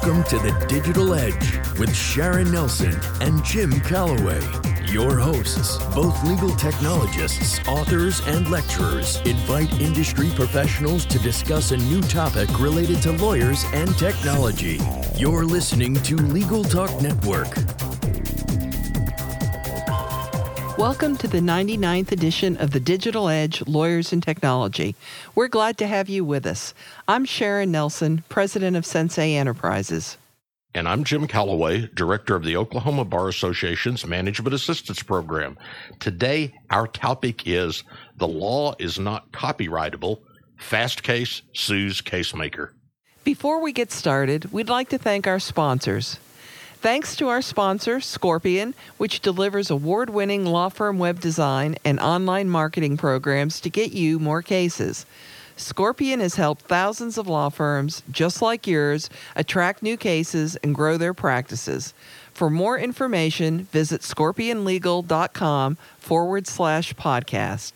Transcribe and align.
Welcome 0.00 0.22
to 0.24 0.38
the 0.38 0.66
Digital 0.68 1.12
Edge 1.12 1.58
with 1.76 1.92
Sharon 1.92 2.52
Nelson 2.52 2.96
and 3.20 3.44
Jim 3.44 3.80
Calloway. 3.80 4.40
Your 4.84 5.18
hosts, 5.18 5.76
both 5.92 6.22
legal 6.22 6.50
technologists, 6.50 7.58
authors, 7.66 8.20
and 8.28 8.48
lecturers, 8.48 9.16
invite 9.22 9.80
industry 9.80 10.30
professionals 10.36 11.04
to 11.06 11.18
discuss 11.18 11.72
a 11.72 11.76
new 11.76 12.00
topic 12.00 12.48
related 12.60 13.02
to 13.02 13.12
lawyers 13.12 13.64
and 13.72 13.92
technology. 13.98 14.78
You're 15.16 15.44
listening 15.44 15.94
to 15.94 16.16
Legal 16.16 16.62
Talk 16.62 17.02
Network. 17.02 17.52
Welcome 20.78 21.16
to 21.16 21.26
the 21.26 21.40
99th 21.40 22.12
edition 22.12 22.56
of 22.58 22.70
the 22.70 22.78
Digital 22.78 23.28
Edge 23.28 23.66
Lawyers 23.66 24.12
and 24.12 24.22
Technology. 24.22 24.94
We're 25.34 25.48
glad 25.48 25.76
to 25.78 25.88
have 25.88 26.08
you 26.08 26.24
with 26.24 26.46
us. 26.46 26.72
I'm 27.08 27.24
Sharon 27.24 27.72
Nelson, 27.72 28.22
president 28.28 28.76
of 28.76 28.86
Sensei 28.86 29.34
Enterprises. 29.34 30.16
And 30.74 30.86
I'm 30.88 31.02
Jim 31.02 31.26
Calloway, 31.26 31.90
director 31.94 32.36
of 32.36 32.44
the 32.44 32.56
Oklahoma 32.56 33.04
Bar 33.04 33.26
Association's 33.26 34.06
Management 34.06 34.54
Assistance 34.54 35.02
Program. 35.02 35.58
Today, 35.98 36.54
our 36.70 36.86
topic 36.86 37.48
is 37.48 37.82
The 38.16 38.28
Law 38.28 38.76
is 38.78 39.00
Not 39.00 39.32
Copyrightable. 39.32 40.20
Fastcase 40.60 41.42
sues 41.54 42.00
Casemaker. 42.00 42.70
Before 43.24 43.60
we 43.60 43.72
get 43.72 43.90
started, 43.90 44.52
we'd 44.52 44.68
like 44.68 44.90
to 44.90 44.98
thank 44.98 45.26
our 45.26 45.40
sponsors. 45.40 46.20
Thanks 46.80 47.16
to 47.16 47.26
our 47.26 47.42
sponsor, 47.42 48.00
Scorpion, 48.00 48.72
which 48.98 49.18
delivers 49.18 49.68
award 49.68 50.10
winning 50.10 50.46
law 50.46 50.68
firm 50.68 50.96
web 51.00 51.18
design 51.18 51.74
and 51.84 51.98
online 51.98 52.48
marketing 52.48 52.96
programs 52.96 53.60
to 53.62 53.68
get 53.68 53.90
you 53.90 54.20
more 54.20 54.42
cases. 54.42 55.04
Scorpion 55.56 56.20
has 56.20 56.36
helped 56.36 56.62
thousands 56.62 57.18
of 57.18 57.26
law 57.26 57.48
firms, 57.48 58.04
just 58.12 58.40
like 58.40 58.68
yours, 58.68 59.10
attract 59.34 59.82
new 59.82 59.96
cases 59.96 60.54
and 60.62 60.72
grow 60.72 60.96
their 60.96 61.12
practices. 61.12 61.94
For 62.32 62.48
more 62.48 62.78
information, 62.78 63.64
visit 63.72 64.02
scorpionlegal.com 64.02 65.78
forward 65.98 66.46
slash 66.46 66.94
podcast. 66.94 67.72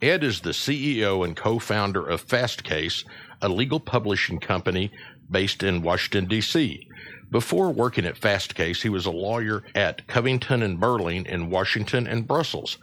Ed 0.00 0.22
is 0.22 0.40
the 0.40 0.50
CEO 0.50 1.24
and 1.24 1.36
co 1.36 1.58
founder 1.58 2.06
of 2.06 2.24
Fastcase, 2.24 3.04
a 3.42 3.48
legal 3.48 3.80
publishing 3.80 4.38
company 4.38 4.92
based 5.28 5.64
in 5.64 5.82
Washington, 5.82 6.26
D.C. 6.26 6.86
Before 7.32 7.70
working 7.70 8.06
at 8.06 8.18
Fastcase, 8.20 8.80
he 8.80 8.88
was 8.88 9.06
a 9.06 9.10
lawyer 9.10 9.64
at 9.74 10.06
Covington 10.06 10.62
and 10.62 10.78
Burling 10.78 11.26
in 11.26 11.50
Washington 11.50 12.06
and 12.06 12.28
Brussels. 12.28 12.78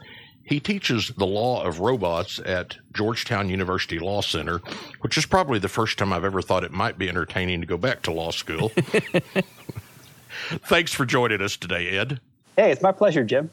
He 0.46 0.60
teaches 0.60 1.08
the 1.08 1.26
law 1.26 1.64
of 1.64 1.80
robots 1.80 2.38
at 2.46 2.76
Georgetown 2.94 3.48
University 3.48 3.98
Law 3.98 4.20
Center, 4.20 4.60
which 5.00 5.18
is 5.18 5.26
probably 5.26 5.58
the 5.58 5.68
first 5.68 5.98
time 5.98 6.12
I've 6.12 6.24
ever 6.24 6.40
thought 6.40 6.62
it 6.62 6.70
might 6.70 6.96
be 6.96 7.08
entertaining 7.08 7.60
to 7.62 7.66
go 7.66 7.76
back 7.76 8.02
to 8.02 8.12
law 8.12 8.30
school. 8.30 8.68
Thanks 10.64 10.92
for 10.94 11.04
joining 11.04 11.42
us 11.42 11.56
today, 11.56 11.88
Ed. 11.88 12.20
Hey, 12.56 12.70
it's 12.70 12.80
my 12.80 12.92
pleasure, 12.92 13.24
Jim. 13.24 13.50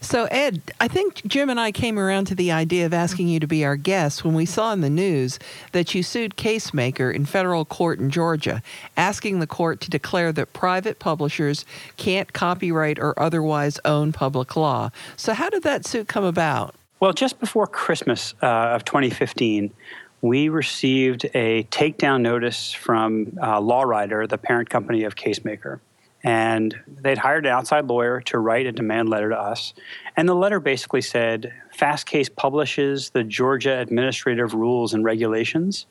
So, 0.00 0.24
Ed, 0.30 0.62
I 0.80 0.88
think 0.88 1.24
Jim 1.26 1.48
and 1.48 1.60
I 1.60 1.70
came 1.70 1.98
around 1.98 2.26
to 2.26 2.34
the 2.34 2.50
idea 2.50 2.86
of 2.86 2.92
asking 2.92 3.28
you 3.28 3.40
to 3.40 3.46
be 3.46 3.64
our 3.64 3.76
guest 3.76 4.24
when 4.24 4.34
we 4.34 4.46
saw 4.46 4.72
in 4.72 4.80
the 4.80 4.90
news 4.90 5.38
that 5.72 5.94
you 5.94 6.02
sued 6.02 6.36
Casemaker 6.36 7.14
in 7.14 7.24
federal 7.24 7.64
court 7.64 7.98
in 7.98 8.10
Georgia, 8.10 8.62
asking 8.96 9.38
the 9.38 9.46
court 9.46 9.80
to 9.82 9.90
declare 9.90 10.32
that 10.32 10.52
private 10.52 10.98
publishers 10.98 11.64
can't 11.96 12.32
copyright 12.32 12.98
or 12.98 13.18
otherwise 13.20 13.78
own 13.84 14.12
public 14.12 14.56
law. 14.56 14.90
So, 15.16 15.34
how 15.34 15.50
did 15.50 15.62
that 15.62 15.86
suit 15.86 16.08
come 16.08 16.24
about? 16.24 16.74
Well, 17.00 17.12
just 17.12 17.40
before 17.40 17.66
Christmas 17.66 18.34
uh, 18.42 18.46
of 18.46 18.84
2015, 18.84 19.72
we 20.20 20.48
received 20.48 21.26
a 21.34 21.64
takedown 21.64 22.20
notice 22.20 22.72
from 22.72 23.36
uh, 23.40 23.60
LawWriter, 23.60 24.28
the 24.28 24.38
parent 24.38 24.70
company 24.70 25.02
of 25.02 25.16
Casemaker. 25.16 25.80
And 26.24 26.78
they'd 26.86 27.18
hired 27.18 27.46
an 27.46 27.52
outside 27.52 27.86
lawyer 27.86 28.20
to 28.22 28.38
write 28.38 28.66
a 28.66 28.72
demand 28.72 29.08
letter 29.08 29.30
to 29.30 29.38
us. 29.38 29.74
And 30.16 30.28
the 30.28 30.34
letter 30.34 30.60
basically 30.60 31.00
said 31.00 31.52
Fastcase 31.76 32.34
publishes 32.34 33.10
the 33.10 33.24
Georgia 33.24 33.80
Administrative 33.80 34.54
Rules 34.54 34.94
and 34.94 35.04
Regulations. 35.04 35.86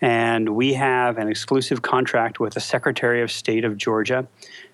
And 0.00 0.50
we 0.50 0.72
have 0.74 1.18
an 1.18 1.28
exclusive 1.28 1.82
contract 1.82 2.40
with 2.40 2.54
the 2.54 2.60
Secretary 2.60 3.22
of 3.22 3.30
State 3.30 3.64
of 3.64 3.76
Georgia 3.76 4.26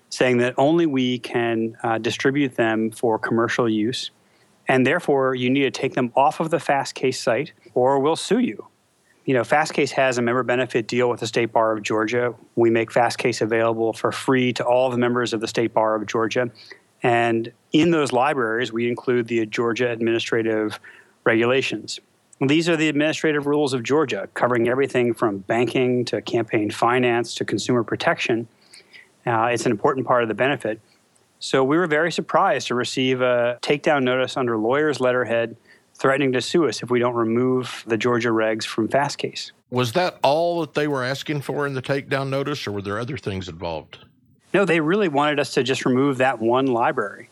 saying 0.09 0.37
that 0.37 0.53
only 0.57 0.85
we 0.85 1.19
can 1.19 1.77
uh, 1.83 1.97
distribute 1.97 2.55
them 2.55 2.89
for 2.91 3.19
commercial 3.19 3.67
use. 3.69 4.09
And 4.67 4.87
therefore, 4.87 5.35
you 5.35 5.49
need 5.49 5.63
to 5.63 5.71
take 5.71 5.93
them 5.93 6.11
off 6.15 6.39
of 6.39 6.49
the 6.49 6.57
Fastcase 6.57 7.15
site 7.15 7.51
or 7.73 7.99
we'll 7.99 8.15
sue 8.15 8.39
you 8.39 8.67
you 9.27 9.33
know, 9.33 9.41
Fastcase 9.41 9.91
has 9.91 10.17
a 10.17 10.21
member 10.21 10.41
benefit 10.41 10.87
deal 10.87 11.09
with 11.09 11.19
the 11.19 11.27
State 11.27 11.51
Bar 11.51 11.73
of 11.73 11.83
Georgia. 11.83 12.33
We 12.55 12.69
make 12.69 12.91
Fastcase 12.91 13.41
available 13.41 13.91
for 13.91 14.13
free 14.13 14.53
to 14.53 14.63
all 14.63 14.89
the 14.89 14.97
members 14.97 15.33
of 15.33 15.41
the 15.41 15.49
State 15.49 15.73
Bar 15.73 15.95
of 15.95 16.07
Georgia. 16.07 16.49
And 17.03 17.51
in 17.73 17.91
those 17.91 18.13
libraries, 18.13 18.71
we 18.71 18.87
include 18.87 19.27
the 19.27 19.45
Georgia 19.45 19.91
administrative 19.91 20.79
regulations. 21.25 21.99
These 22.39 22.69
are 22.69 22.77
the 22.77 22.87
administrative 22.87 23.47
rules 23.47 23.73
of 23.73 23.83
Georgia, 23.83 24.29
covering 24.33 24.69
everything 24.69 25.13
from 25.13 25.39
banking 25.39 26.05
to 26.05 26.21
campaign 26.21 26.71
finance 26.71 27.35
to 27.35 27.43
consumer 27.43 27.83
protection. 27.83 28.47
Uh, 29.25 29.49
it's 29.51 29.65
an 29.65 29.73
important 29.73 30.07
part 30.07 30.23
of 30.23 30.29
the 30.29 30.35
benefit. 30.35 30.79
So 31.39 31.65
we 31.65 31.77
were 31.77 31.87
very 31.87 32.13
surprised 32.13 32.67
to 32.67 32.75
receive 32.75 33.19
a 33.19 33.59
takedown 33.61 34.03
notice 34.03 34.37
under 34.37 34.57
lawyer's 34.57 35.01
letterhead 35.01 35.57
threatening 35.97 36.31
to 36.33 36.41
sue 36.41 36.67
us 36.67 36.83
if 36.83 36.89
we 36.89 36.99
don't 36.99 37.15
remove 37.15 37.83
the 37.87 37.97
Georgia 37.97 38.29
regs 38.29 38.63
from 38.63 38.87
Fastcase. 38.87 39.51
Was 39.69 39.93
that 39.93 40.17
all 40.23 40.61
that 40.61 40.73
they 40.73 40.87
were 40.87 41.03
asking 41.03 41.41
for 41.41 41.67
in 41.67 41.73
the 41.73 41.81
takedown 41.81 42.29
notice, 42.29 42.65
or 42.67 42.71
were 42.71 42.81
there 42.81 42.99
other 42.99 43.17
things 43.17 43.49
involved? 43.49 43.99
No, 44.53 44.63
they 44.63 44.79
really 44.79 45.09
wanted 45.09 45.39
us 45.39 45.53
to 45.55 45.63
just 45.63 45.85
remove 45.85 46.19
that 46.19 46.39
one 46.39 46.67
library. 46.67 47.29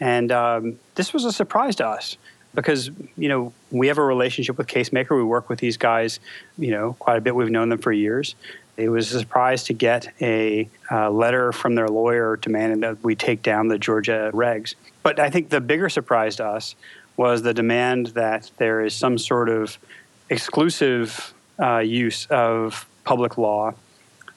And 0.00 0.32
um, 0.32 0.78
this 0.96 1.12
was 1.12 1.24
a 1.24 1.32
surprise 1.32 1.76
to 1.76 1.86
us 1.86 2.16
because, 2.54 2.90
you 3.16 3.28
know, 3.28 3.52
we 3.70 3.86
have 3.86 3.98
a 3.98 4.04
relationship 4.04 4.58
with 4.58 4.66
Casemaker. 4.66 5.16
We 5.16 5.24
work 5.24 5.48
with 5.48 5.60
these 5.60 5.76
guys, 5.76 6.20
you 6.58 6.72
know, 6.72 6.94
quite 6.98 7.16
a 7.16 7.20
bit. 7.20 7.34
We've 7.34 7.50
known 7.50 7.68
them 7.68 7.78
for 7.78 7.92
years. 7.92 8.34
It 8.76 8.88
was 8.88 9.14
a 9.14 9.20
surprise 9.20 9.64
to 9.64 9.74
get 9.74 10.12
a 10.20 10.68
uh, 10.90 11.10
letter 11.10 11.52
from 11.52 11.74
their 11.74 11.88
lawyer 11.88 12.36
demanding 12.36 12.80
that 12.80 13.02
we 13.04 13.14
take 13.14 13.42
down 13.42 13.68
the 13.68 13.78
Georgia 13.78 14.30
regs. 14.34 14.74
But 15.02 15.20
I 15.20 15.30
think 15.30 15.50
the 15.50 15.60
bigger 15.60 15.88
surprise 15.88 16.36
to 16.36 16.46
us 16.46 16.74
was 17.16 17.42
the 17.42 17.54
demand 17.54 18.08
that 18.08 18.50
there 18.56 18.84
is 18.84 18.94
some 18.94 19.18
sort 19.18 19.48
of 19.48 19.78
exclusive 20.30 21.34
uh, 21.60 21.78
use 21.78 22.26
of 22.26 22.86
public 23.04 23.36
law 23.36 23.74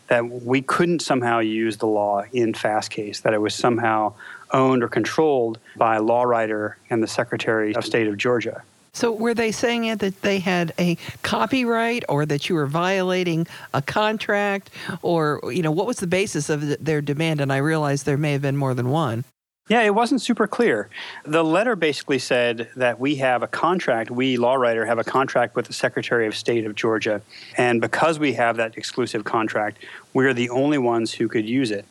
that 0.07 0.27
we 0.29 0.61
couldn't 0.61 1.01
somehow 1.01 1.39
use 1.39 1.77
the 1.77 1.87
law 1.87 2.23
in 2.31 2.53
Fastcase 2.53 3.21
that 3.23 3.33
it 3.33 3.41
was 3.41 3.55
somehow 3.55 4.13
owned 4.51 4.83
or 4.83 4.87
controlled 4.87 5.57
by 5.75 5.97
LawWriter 5.97 6.75
and 6.89 7.01
the 7.01 7.07
Secretary 7.07 7.73
of 7.73 7.83
State 7.83 8.07
of 8.07 8.17
Georgia. 8.17 8.61
So 8.93 9.11
were 9.11 9.33
they 9.33 9.51
saying 9.51 9.85
it 9.85 9.99
that 9.99 10.21
they 10.21 10.39
had 10.39 10.73
a 10.79 10.95
copyright 11.21 12.05
or 12.07 12.25
that 12.25 12.47
you 12.47 12.55
were 12.55 12.65
violating 12.65 13.45
a 13.73 13.81
contract 13.81 14.69
or 15.01 15.41
you 15.51 15.61
know 15.61 15.71
what 15.71 15.85
was 15.85 15.97
the 15.97 16.07
basis 16.07 16.49
of 16.49 16.83
their 16.83 17.01
demand 17.01 17.41
and 17.41 17.51
I 17.51 17.57
realize 17.57 18.03
there 18.03 18.17
may 18.17 18.31
have 18.31 18.41
been 18.41 18.55
more 18.55 18.73
than 18.73 18.89
one. 18.89 19.25
Yeah, 19.67 19.81
it 19.81 19.95
wasn't 19.95 20.21
super 20.21 20.45
clear. 20.45 20.89
The 21.23 21.43
letter 21.43 21.75
basically 21.75 22.19
said 22.19 22.69
that 22.75 22.99
we 22.99 23.15
have 23.15 23.41
a 23.41 23.47
contract, 23.47 24.11
we, 24.11 24.37
LawWriter 24.37 24.85
have 24.85 24.99
a 24.99 25.03
contract 25.03 25.55
with 25.55 25.65
the 25.65 25.73
Secretary 25.73 26.27
of 26.27 26.35
State 26.35 26.67
of 26.67 26.75
Georgia. 26.75 27.23
And 27.57 27.81
because 27.81 28.19
we 28.19 28.33
have 28.33 28.57
that 28.57 28.77
exclusive 28.77 29.23
contract, 29.23 29.83
we're 30.13 30.35
the 30.35 30.51
only 30.51 30.77
ones 30.77 31.13
who 31.13 31.27
could 31.27 31.49
use 31.49 31.71
it. 31.71 31.83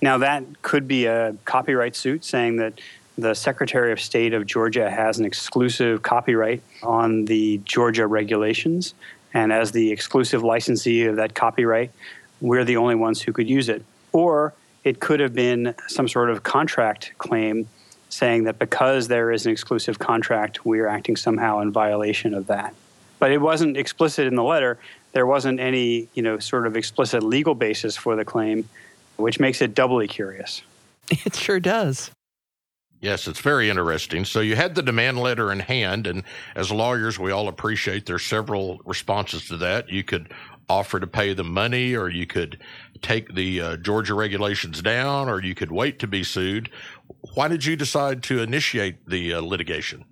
Now, 0.00 0.18
that 0.18 0.44
could 0.62 0.86
be 0.86 1.06
a 1.06 1.34
copyright 1.44 1.96
suit 1.96 2.24
saying 2.24 2.58
that 2.58 2.80
the 3.18 3.34
Secretary 3.34 3.90
of 3.90 4.00
State 4.00 4.32
of 4.32 4.46
Georgia 4.46 4.88
has 4.88 5.18
an 5.18 5.24
exclusive 5.24 6.02
copyright 6.02 6.62
on 6.84 7.24
the 7.24 7.60
Georgia 7.64 8.06
regulations. 8.06 8.94
And 9.34 9.52
as 9.52 9.72
the 9.72 9.90
exclusive 9.90 10.44
licensee 10.44 11.06
of 11.06 11.16
that 11.16 11.34
copyright, 11.34 11.90
we're 12.40 12.64
the 12.64 12.76
only 12.76 12.94
ones 12.94 13.20
who 13.20 13.32
could 13.32 13.50
use 13.50 13.68
it. 13.68 13.82
Or 14.12 14.54
it 14.86 15.00
could 15.00 15.18
have 15.18 15.34
been 15.34 15.74
some 15.88 16.06
sort 16.06 16.30
of 16.30 16.44
contract 16.44 17.12
claim 17.18 17.66
saying 18.08 18.44
that 18.44 18.56
because 18.56 19.08
there 19.08 19.32
is 19.32 19.44
an 19.44 19.50
exclusive 19.50 19.98
contract, 19.98 20.64
we 20.64 20.78
are 20.78 20.86
acting 20.86 21.16
somehow 21.16 21.58
in 21.58 21.72
violation 21.72 22.32
of 22.32 22.46
that. 22.46 22.72
But 23.18 23.32
it 23.32 23.40
wasn't 23.40 23.76
explicit 23.76 24.28
in 24.28 24.36
the 24.36 24.44
letter. 24.44 24.78
There 25.12 25.26
wasn't 25.26 25.58
any, 25.58 26.06
you 26.14 26.22
know, 26.22 26.38
sort 26.38 26.68
of 26.68 26.76
explicit 26.76 27.24
legal 27.24 27.56
basis 27.56 27.96
for 27.96 28.14
the 28.14 28.24
claim, 28.24 28.68
which 29.16 29.40
makes 29.40 29.60
it 29.60 29.74
doubly 29.74 30.06
curious. 30.06 30.62
It 31.24 31.36
sure 31.36 31.60
does. 31.60 32.10
Yes, 33.00 33.28
it's 33.28 33.40
very 33.40 33.70
interesting. 33.70 34.24
So 34.24 34.40
you 34.40 34.56
had 34.56 34.74
the 34.74 34.82
demand 34.82 35.18
letter 35.18 35.52
in 35.52 35.60
hand, 35.60 36.06
and 36.06 36.24
as 36.54 36.72
lawyers, 36.72 37.18
we 37.18 37.30
all 37.30 37.46
appreciate 37.46 38.06
there's 38.06 38.24
several 38.24 38.80
responses 38.84 39.46
to 39.48 39.56
that. 39.58 39.88
You 39.88 40.02
could 40.02 40.32
offer 40.68 40.98
to 40.98 41.06
pay 41.06 41.32
the 41.32 41.44
money, 41.44 41.94
or 41.94 42.08
you 42.08 42.26
could 42.26 42.58
take 43.06 43.34
the 43.34 43.60
uh, 43.60 43.76
Georgia 43.76 44.14
regulations 44.14 44.82
down, 44.82 45.28
or 45.28 45.40
you 45.40 45.54
could 45.54 45.70
wait 45.70 46.00
to 46.00 46.08
be 46.08 46.24
sued. 46.24 46.68
Why 47.34 47.46
did 47.46 47.64
you 47.64 47.76
decide 47.76 48.22
to 48.24 48.40
initiate 48.42 49.08
the 49.08 49.34
uh, 49.34 49.40
litigation? 49.40 50.04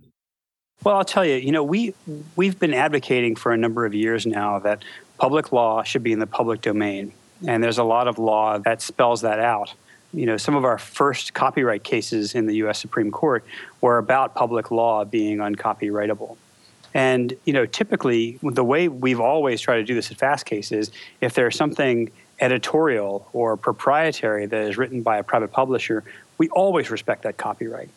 Well, 0.84 0.96
I'll 0.96 1.04
tell 1.04 1.24
you, 1.24 1.36
you 1.36 1.50
know, 1.50 1.64
we 1.64 1.94
we've 2.36 2.58
been 2.58 2.74
advocating 2.74 3.34
for 3.34 3.52
a 3.52 3.56
number 3.56 3.84
of 3.84 3.94
years 3.94 4.26
now 4.26 4.60
that 4.60 4.84
public 5.18 5.50
law 5.50 5.82
should 5.82 6.04
be 6.04 6.12
in 6.12 6.20
the 6.20 6.26
public 6.26 6.60
domain, 6.60 7.12
and 7.46 7.64
there's 7.64 7.78
a 7.78 7.84
lot 7.84 8.06
of 8.06 8.18
law 8.18 8.58
that 8.58 8.80
spells 8.80 9.22
that 9.22 9.40
out. 9.40 9.74
You 10.12 10.26
know, 10.26 10.36
some 10.36 10.54
of 10.54 10.64
our 10.64 10.78
first 10.78 11.34
copyright 11.34 11.82
cases 11.82 12.36
in 12.36 12.46
the 12.46 12.54
U.S. 12.56 12.78
Supreme 12.78 13.10
Court 13.10 13.44
were 13.80 13.98
about 13.98 14.36
public 14.36 14.70
law 14.70 15.04
being 15.04 15.38
uncopyrightable. 15.38 16.36
And 16.92 17.34
you 17.44 17.52
know, 17.52 17.66
typically, 17.66 18.38
the 18.40 18.62
way 18.62 18.86
we've 18.86 19.20
always 19.20 19.60
tried 19.60 19.78
to 19.78 19.84
do 19.84 19.94
this 19.94 20.12
at 20.12 20.18
Fastcase 20.18 20.70
is 20.70 20.92
if 21.20 21.34
there's 21.34 21.56
something 21.56 22.12
editorial 22.40 23.28
or 23.32 23.56
proprietary 23.56 24.46
that 24.46 24.62
is 24.62 24.76
written 24.76 25.02
by 25.02 25.18
a 25.18 25.22
private 25.22 25.52
publisher, 25.52 26.04
we 26.38 26.48
always 26.50 26.90
respect 26.90 27.22
that 27.22 27.36
copyright. 27.36 27.88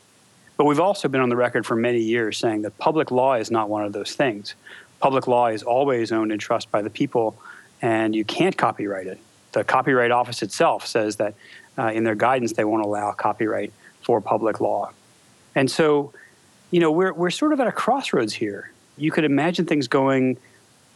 But 0.57 0.65
we've 0.65 0.79
also 0.79 1.07
been 1.07 1.21
on 1.21 1.29
the 1.29 1.35
record 1.35 1.65
for 1.65 1.75
many 1.75 1.99
years 1.99 2.37
saying 2.37 2.63
that 2.63 2.77
public 2.77 3.11
law 3.11 3.35
is 3.35 3.51
not 3.51 3.69
one 3.69 3.83
of 3.83 3.93
those 3.93 4.13
things. 4.13 4.55
Public 4.99 5.27
law 5.27 5.47
is 5.47 5.61
always 5.63 6.11
owned 6.11 6.31
in 6.31 6.39
trust 6.39 6.71
by 6.71 6.81
the 6.81 6.89
people, 6.89 7.39
and 7.81 8.15
you 8.15 8.25
can't 8.25 8.57
copyright 8.57 9.07
it. 9.07 9.19
The 9.51 9.63
Copyright 9.63 10.11
Office 10.11 10.41
itself 10.41 10.85
says 10.85 11.17
that 11.17 11.35
uh, 11.77 11.91
in 11.93 12.03
their 12.03 12.15
guidance 12.15 12.53
they 12.53 12.63
won't 12.63 12.83
allow 12.83 13.11
copyright 13.11 13.71
for 14.01 14.19
public 14.21 14.59
law. 14.59 14.91
And 15.55 15.69
so, 15.69 16.13
you 16.71 16.79
know, 16.79 16.91
we're, 16.91 17.13
we're 17.13 17.29
sort 17.29 17.53
of 17.53 17.59
at 17.59 17.67
a 17.67 17.71
crossroads 17.71 18.33
here. 18.33 18.71
You 18.97 19.11
could 19.11 19.23
imagine 19.23 19.65
things 19.65 19.87
going 19.87 20.37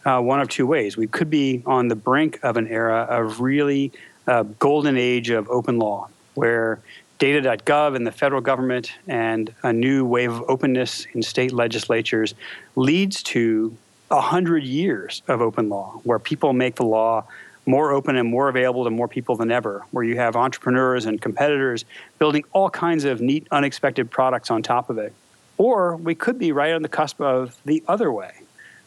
uh, 0.05 0.19
one 0.19 0.41
of 0.41 0.49
two 0.49 0.65
ways. 0.65 0.97
We 0.97 1.07
could 1.07 1.29
be 1.29 1.63
on 1.65 1.87
the 1.87 1.95
brink 1.95 2.39
of 2.43 2.57
an 2.57 2.67
era 2.67 3.01
of 3.09 3.41
really 3.41 3.91
uh, 4.27 4.43
golden 4.43 4.97
age 4.97 5.29
of 5.29 5.49
open 5.49 5.79
law, 5.79 6.09
where 6.35 6.79
data.gov 7.19 7.95
and 7.95 8.05
the 8.05 8.11
federal 8.11 8.41
government 8.41 8.93
and 9.07 9.53
a 9.63 9.71
new 9.71 10.05
wave 10.05 10.31
of 10.31 10.43
openness 10.47 11.05
in 11.13 11.21
state 11.21 11.51
legislatures 11.51 12.33
leads 12.75 13.21
to 13.21 13.75
100 14.07 14.63
years 14.63 15.21
of 15.27 15.41
open 15.41 15.69
law, 15.69 15.99
where 16.03 16.19
people 16.19 16.51
make 16.51 16.75
the 16.75 16.85
law 16.85 17.23
more 17.65 17.91
open 17.91 18.15
and 18.15 18.27
more 18.27 18.49
available 18.49 18.83
to 18.83 18.89
more 18.89 19.07
people 19.07 19.35
than 19.35 19.51
ever, 19.51 19.85
where 19.91 20.03
you 20.03 20.17
have 20.17 20.35
entrepreneurs 20.35 21.05
and 21.05 21.21
competitors 21.21 21.85
building 22.17 22.43
all 22.53 22.69
kinds 22.69 23.05
of 23.05 23.21
neat, 23.21 23.47
unexpected 23.51 24.09
products 24.09 24.49
on 24.49 24.63
top 24.63 24.89
of 24.89 24.97
it. 24.97 25.13
Or 25.57 25.95
we 25.95 26.15
could 26.15 26.39
be 26.39 26.51
right 26.51 26.73
on 26.73 26.81
the 26.81 26.89
cusp 26.89 27.21
of 27.21 27.55
the 27.65 27.83
other 27.87 28.11
way, 28.11 28.31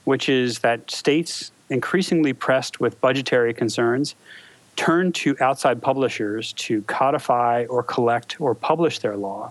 which 0.05 0.29
is 0.29 0.61
that 0.61 0.91
states 0.91 1.51
increasingly 1.71 2.33
pressed 2.33 2.81
with 2.81 3.01
budgetary 3.01 3.55
concerns 3.55 4.15
turn 4.77 5.13
to 5.13 5.37
outside 5.41 5.81
publishers 5.81 6.53
to 6.55 6.83
codify 6.83 7.65
or 7.69 7.83
collect 7.83 8.41
or 8.41 8.55
publish 8.55 8.99
their 8.99 9.17
law. 9.17 9.51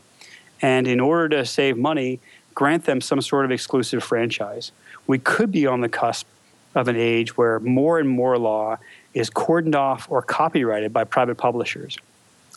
And 0.62 0.88
in 0.88 1.00
order 1.00 1.30
to 1.38 1.46
save 1.46 1.78
money, 1.78 2.20
grant 2.54 2.86
them 2.86 3.02
some 3.02 3.22
sort 3.22 3.46
of 3.46 3.52
exclusive 3.52 4.04
franchise. 4.04 4.72
We 5.08 5.20
could 5.20 5.52
be 5.52 5.66
on 5.66 5.82
the 5.82 5.90
cusp 5.90 6.28
of 6.76 6.88
an 6.88 6.96
age 6.96 7.38
where 7.38 7.60
more 7.60 8.00
and 8.00 8.10
more 8.10 8.38
law 8.38 8.78
is 9.14 9.30
cordoned 9.30 9.76
off 9.76 10.08
or 10.10 10.22
copyrighted 10.22 10.92
by 10.92 11.04
private 11.04 11.36
publishers. 11.36 11.98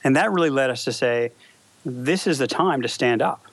And 0.04 0.16
that 0.16 0.32
really 0.32 0.50
led 0.50 0.70
us 0.70 0.84
to 0.84 0.92
say, 0.92 1.32
this 1.84 2.26
is 2.26 2.38
the 2.38 2.46
time 2.46 2.82
to 2.82 2.88
stand 2.88 3.22
up. 3.22 3.44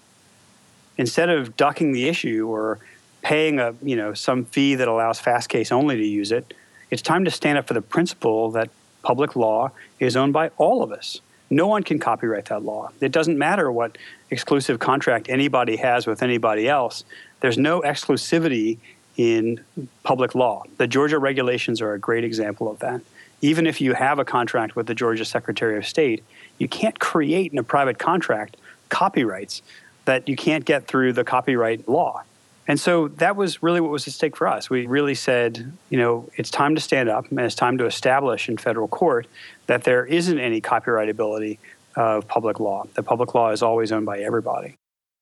Instead 0.97 1.29
of 1.29 1.57
ducking 1.57 1.91
the 1.91 2.07
issue 2.07 2.47
or 2.47 2.79
paying 3.23 3.59
a, 3.59 3.73
you 3.81 3.95
know, 3.95 4.13
some 4.13 4.45
fee 4.45 4.75
that 4.75 4.87
allows 4.87 5.19
Fastcase 5.19 5.71
only 5.71 5.97
to 5.97 6.05
use 6.05 6.31
it, 6.31 6.53
it's 6.91 7.01
time 7.01 7.25
to 7.25 7.31
stand 7.31 7.57
up 7.57 7.67
for 7.67 7.73
the 7.73 7.81
principle 7.81 8.51
that 8.51 8.69
public 9.01 9.35
law 9.35 9.71
is 9.99 10.15
owned 10.15 10.33
by 10.33 10.49
all 10.57 10.83
of 10.83 10.91
us. 10.91 11.21
No 11.49 11.67
one 11.67 11.83
can 11.83 11.99
copyright 11.99 12.45
that 12.45 12.63
law. 12.63 12.91
It 12.99 13.11
doesn't 13.11 13.37
matter 13.37 13.71
what 13.71 13.97
exclusive 14.29 14.79
contract 14.79 15.27
anybody 15.29 15.77
has 15.77 16.05
with 16.05 16.21
anybody 16.21 16.67
else. 16.67 17.03
There's 17.39 17.57
no 17.57 17.81
exclusivity 17.81 18.77
in 19.17 19.63
public 20.03 20.35
law. 20.35 20.63
The 20.77 20.87
Georgia 20.87 21.19
regulations 21.19 21.81
are 21.81 21.93
a 21.93 21.99
great 21.99 22.23
example 22.23 22.69
of 22.69 22.79
that. 22.79 23.01
Even 23.41 23.67
if 23.67 23.81
you 23.81 23.93
have 23.93 24.19
a 24.19 24.25
contract 24.25 24.75
with 24.75 24.87
the 24.87 24.95
Georgia 24.95 25.25
Secretary 25.25 25.77
of 25.77 25.85
State, 25.85 26.23
you 26.57 26.67
can't 26.67 26.99
create 26.99 27.51
in 27.51 27.59
a 27.59 27.63
private 27.63 27.99
contract 27.99 28.57
copyrights 28.89 29.61
that 30.05 30.27
you 30.27 30.35
can't 30.35 30.65
get 30.65 30.87
through 30.87 31.13
the 31.13 31.23
copyright 31.23 31.87
law. 31.87 32.23
And 32.67 32.79
so 32.79 33.09
that 33.09 33.35
was 33.35 33.61
really 33.61 33.81
what 33.81 33.91
was 33.91 34.07
at 34.07 34.13
stake 34.13 34.37
for 34.37 34.47
us. 34.47 34.69
We 34.69 34.85
really 34.85 35.15
said, 35.15 35.73
you 35.89 35.97
know, 35.97 36.29
it's 36.35 36.49
time 36.49 36.75
to 36.75 36.81
stand 36.81 37.09
up 37.09 37.29
and 37.29 37.39
it's 37.39 37.55
time 37.55 37.77
to 37.79 37.85
establish 37.85 38.47
in 38.47 38.57
federal 38.57 38.87
court 38.87 39.27
that 39.67 39.83
there 39.83 40.05
isn't 40.05 40.39
any 40.39 40.61
copyrightability 40.61 41.57
of 41.95 42.27
public 42.27 42.59
law. 42.59 42.85
That 42.93 43.03
public 43.03 43.35
law 43.35 43.51
is 43.51 43.61
always 43.61 43.91
owned 43.91 44.05
by 44.05 44.19
everybody. 44.19 44.75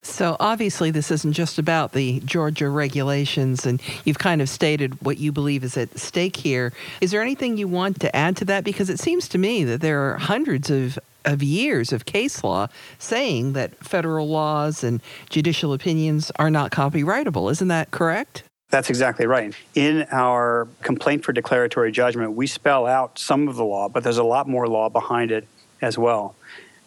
So 0.03 0.35
obviously, 0.39 0.89
this 0.89 1.11
isn't 1.11 1.33
just 1.33 1.59
about 1.59 1.91
the 1.91 2.21
Georgia 2.21 2.69
regulations, 2.69 3.67
and 3.67 3.79
you've 4.03 4.17
kind 4.17 4.41
of 4.41 4.49
stated 4.49 4.99
what 5.03 5.19
you 5.19 5.31
believe 5.31 5.63
is 5.63 5.77
at 5.77 5.99
stake 5.99 6.37
here. 6.37 6.73
Is 7.01 7.11
there 7.11 7.21
anything 7.21 7.57
you 7.57 7.67
want 7.67 7.99
to 7.99 8.15
add 8.15 8.35
to 8.37 8.45
that? 8.45 8.63
Because 8.63 8.89
it 8.89 8.99
seems 8.99 9.27
to 9.29 9.37
me 9.37 9.63
that 9.65 9.81
there 9.81 10.01
are 10.09 10.17
hundreds 10.17 10.71
of 10.71 10.97
of 11.25 11.43
years 11.43 11.91
of 11.93 12.05
case 12.05 12.43
law 12.43 12.67
saying 12.99 13.53
that 13.53 13.75
federal 13.77 14.27
laws 14.27 14.83
and 14.83 15.01
judicial 15.29 15.73
opinions 15.73 16.31
are 16.37 16.49
not 16.49 16.71
copyrightable. 16.71 17.51
Isn't 17.51 17.67
that 17.69 17.91
correct? 17.91 18.43
That's 18.69 18.89
exactly 18.89 19.27
right. 19.27 19.53
In 19.75 20.07
our 20.11 20.67
complaint 20.81 21.25
for 21.25 21.33
declaratory 21.33 21.91
judgment, 21.91 22.33
we 22.33 22.47
spell 22.47 22.87
out 22.87 23.19
some 23.19 23.49
of 23.49 23.57
the 23.57 23.65
law, 23.65 23.89
but 23.89 24.03
there's 24.03 24.17
a 24.17 24.23
lot 24.23 24.47
more 24.47 24.67
law 24.67 24.87
behind 24.89 25.29
it 25.29 25.45
as 25.81 25.97
well. 25.97 26.35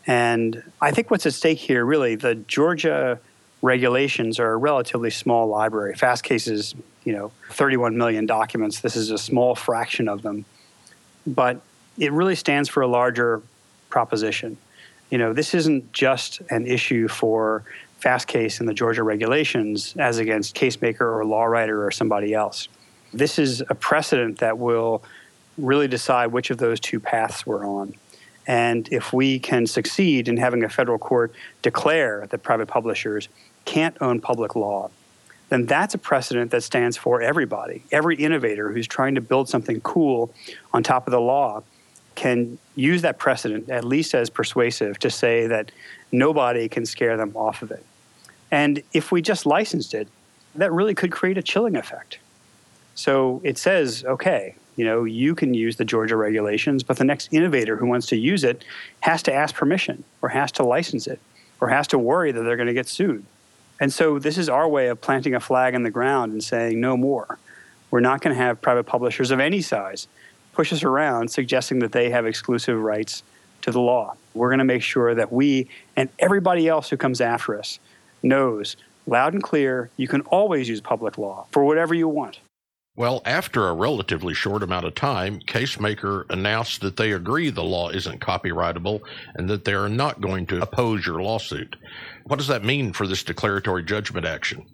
And 0.06 0.62
I 0.80 0.90
think 0.90 1.10
what's 1.10 1.26
at 1.26 1.34
stake 1.34 1.58
here, 1.58 1.84
really, 1.84 2.14
the 2.14 2.34
Georgia 2.34 3.20
regulations 3.60 4.38
are 4.38 4.52
a 4.52 4.56
relatively 4.56 5.10
small 5.10 5.46
library. 5.46 5.94
Fastcase's, 5.94 6.74
you 7.04 7.12
know, 7.12 7.32
31 7.50 7.96
million 7.96 8.26
documents. 8.26 8.80
This 8.80 8.96
is 8.96 9.10
a 9.10 9.18
small 9.18 9.54
fraction 9.54 10.08
of 10.08 10.22
them. 10.22 10.44
But 11.26 11.60
it 11.98 12.12
really 12.12 12.34
stands 12.34 12.68
for 12.68 12.82
a 12.82 12.86
larger 12.86 13.42
proposition. 13.94 14.56
You 15.10 15.18
know, 15.18 15.32
this 15.32 15.54
isn't 15.54 15.92
just 15.92 16.42
an 16.50 16.66
issue 16.66 17.06
for 17.06 17.62
Fastcase 18.02 18.58
in 18.58 18.66
the 18.66 18.74
Georgia 18.74 19.04
regulations 19.04 19.94
as 19.96 20.18
against 20.18 20.56
Casemaker 20.56 21.02
or 21.02 21.22
LawWriter 21.24 21.86
or 21.86 21.92
somebody 21.92 22.34
else. 22.34 22.66
This 23.12 23.38
is 23.38 23.60
a 23.60 23.76
precedent 23.76 24.38
that 24.38 24.58
will 24.58 25.04
really 25.56 25.86
decide 25.86 26.32
which 26.32 26.50
of 26.50 26.58
those 26.58 26.80
two 26.80 26.98
paths 26.98 27.46
we're 27.46 27.64
on. 27.64 27.94
And 28.48 28.88
if 28.90 29.12
we 29.12 29.38
can 29.38 29.64
succeed 29.68 30.26
in 30.26 30.38
having 30.38 30.64
a 30.64 30.68
federal 30.68 30.98
court 30.98 31.32
declare 31.62 32.26
that 32.30 32.42
private 32.42 32.66
publishers 32.66 33.28
can't 33.64 33.96
own 34.00 34.20
public 34.20 34.56
law, 34.56 34.90
then 35.50 35.66
that's 35.66 35.94
a 35.94 35.98
precedent 35.98 36.50
that 36.50 36.64
stands 36.64 36.96
for 36.96 37.22
everybody. 37.22 37.84
Every 37.92 38.16
innovator 38.16 38.72
who's 38.72 38.88
trying 38.88 39.14
to 39.14 39.20
build 39.20 39.48
something 39.48 39.80
cool 39.82 40.34
on 40.72 40.82
top 40.82 41.06
of 41.06 41.12
the 41.12 41.20
law 41.20 41.62
can 42.14 42.58
use 42.76 43.02
that 43.02 43.18
precedent, 43.18 43.68
at 43.70 43.84
least 43.84 44.14
as 44.14 44.30
persuasive, 44.30 44.98
to 45.00 45.10
say 45.10 45.46
that 45.46 45.72
nobody 46.12 46.68
can 46.68 46.86
scare 46.86 47.16
them 47.16 47.32
off 47.36 47.62
of 47.62 47.70
it. 47.70 47.84
And 48.50 48.82
if 48.92 49.10
we 49.10 49.22
just 49.22 49.46
licensed 49.46 49.94
it, 49.94 50.08
that 50.54 50.72
really 50.72 50.94
could 50.94 51.10
create 51.10 51.38
a 51.38 51.42
chilling 51.42 51.76
effect. 51.76 52.18
So 52.94 53.40
it 53.44 53.58
says, 53.58 54.04
okay, 54.04 54.54
you 54.76 54.84
know, 54.84 55.04
you 55.04 55.34
can 55.34 55.54
use 55.54 55.76
the 55.76 55.84
Georgia 55.84 56.16
regulations, 56.16 56.82
but 56.82 56.96
the 56.96 57.04
next 57.04 57.32
innovator 57.32 57.76
who 57.76 57.86
wants 57.86 58.06
to 58.08 58.16
use 58.16 58.44
it 58.44 58.64
has 59.00 59.22
to 59.24 59.32
ask 59.32 59.54
permission 59.54 60.04
or 60.22 60.30
has 60.30 60.52
to 60.52 60.64
license 60.64 61.06
it 61.06 61.20
or 61.60 61.68
has 61.68 61.86
to 61.88 61.98
worry 61.98 62.32
that 62.32 62.42
they're 62.42 62.56
going 62.56 62.68
to 62.68 62.74
get 62.74 62.88
sued. 62.88 63.24
And 63.80 63.92
so 63.92 64.18
this 64.18 64.38
is 64.38 64.48
our 64.48 64.68
way 64.68 64.88
of 64.88 65.00
planting 65.00 65.34
a 65.34 65.40
flag 65.40 65.74
in 65.74 65.82
the 65.82 65.90
ground 65.90 66.32
and 66.32 66.42
saying 66.42 66.80
no 66.80 66.96
more. 66.96 67.38
We're 67.90 68.00
not 68.00 68.20
going 68.20 68.36
to 68.36 68.42
have 68.42 68.60
private 68.60 68.84
publishers 68.84 69.30
of 69.30 69.40
any 69.40 69.62
size 69.62 70.08
push 70.54 70.72
us 70.72 70.82
around 70.82 71.30
suggesting 71.30 71.80
that 71.80 71.92
they 71.92 72.10
have 72.10 72.26
exclusive 72.26 72.80
rights 72.80 73.22
to 73.62 73.70
the 73.70 73.80
law. 73.80 74.16
We're 74.34 74.48
going 74.48 74.58
to 74.58 74.64
make 74.64 74.82
sure 74.82 75.14
that 75.14 75.32
we 75.32 75.68
and 75.96 76.08
everybody 76.18 76.68
else 76.68 76.90
who 76.90 76.96
comes 76.96 77.20
after 77.20 77.58
us 77.58 77.78
knows 78.22 78.76
loud 79.06 79.34
and 79.34 79.42
clear 79.42 79.90
you 79.96 80.08
can 80.08 80.22
always 80.22 80.68
use 80.68 80.80
public 80.80 81.18
law 81.18 81.46
for 81.50 81.64
whatever 81.64 81.94
you 81.94 82.08
want. 82.08 82.40
Well, 82.96 83.22
after 83.24 83.68
a 83.68 83.74
relatively 83.74 84.34
short 84.34 84.62
amount 84.62 84.86
of 84.86 84.94
time, 84.94 85.40
Casemaker 85.40 86.26
announced 86.30 86.80
that 86.82 86.96
they 86.96 87.10
agree 87.10 87.50
the 87.50 87.64
law 87.64 87.88
isn't 87.88 88.20
copyrightable 88.20 89.00
and 89.34 89.50
that 89.50 89.64
they 89.64 89.74
are 89.74 89.88
not 89.88 90.20
going 90.20 90.46
to 90.46 90.62
oppose 90.62 91.04
your 91.04 91.20
lawsuit. 91.20 91.74
What 92.24 92.36
does 92.36 92.46
that 92.46 92.64
mean 92.64 92.92
for 92.92 93.08
this 93.08 93.24
declaratory 93.24 93.82
judgment 93.82 94.26
action? 94.26 94.64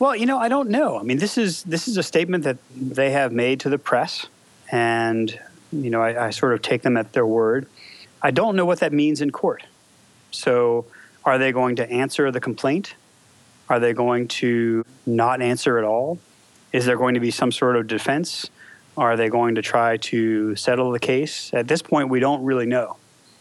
Well, 0.00 0.16
you 0.16 0.26
know, 0.26 0.38
I 0.38 0.48
don't 0.48 0.68
know. 0.68 0.98
I 0.98 1.02
mean, 1.02 1.18
this 1.18 1.38
is 1.38 1.62
this 1.64 1.86
is 1.86 1.96
a 1.96 2.02
statement 2.02 2.44
that 2.44 2.58
they 2.74 3.10
have 3.10 3.32
made 3.32 3.60
to 3.60 3.68
the 3.68 3.78
press, 3.78 4.26
and 4.70 5.38
you 5.72 5.90
know, 5.90 6.02
I, 6.02 6.26
I 6.26 6.30
sort 6.30 6.54
of 6.54 6.62
take 6.62 6.82
them 6.82 6.96
at 6.96 7.12
their 7.12 7.26
word. 7.26 7.66
I 8.22 8.30
don't 8.30 8.56
know 8.56 8.64
what 8.64 8.80
that 8.80 8.92
means 8.92 9.20
in 9.20 9.30
court. 9.30 9.64
So, 10.30 10.86
are 11.24 11.38
they 11.38 11.52
going 11.52 11.76
to 11.76 11.90
answer 11.90 12.30
the 12.30 12.40
complaint? 12.40 12.94
Are 13.68 13.78
they 13.78 13.92
going 13.92 14.28
to 14.28 14.84
not 15.06 15.42
answer 15.42 15.78
at 15.78 15.84
all? 15.84 16.18
Is 16.72 16.86
there 16.86 16.96
going 16.96 17.14
to 17.14 17.20
be 17.20 17.30
some 17.30 17.52
sort 17.52 17.76
of 17.76 17.86
defense? 17.86 18.48
Are 18.96 19.16
they 19.16 19.28
going 19.28 19.54
to 19.56 19.62
try 19.62 19.98
to 19.98 20.56
settle 20.56 20.90
the 20.90 20.98
case? 20.98 21.52
At 21.52 21.68
this 21.68 21.82
point, 21.82 22.08
we 22.08 22.20
don't 22.20 22.44
really 22.44 22.66
know. 22.66 22.96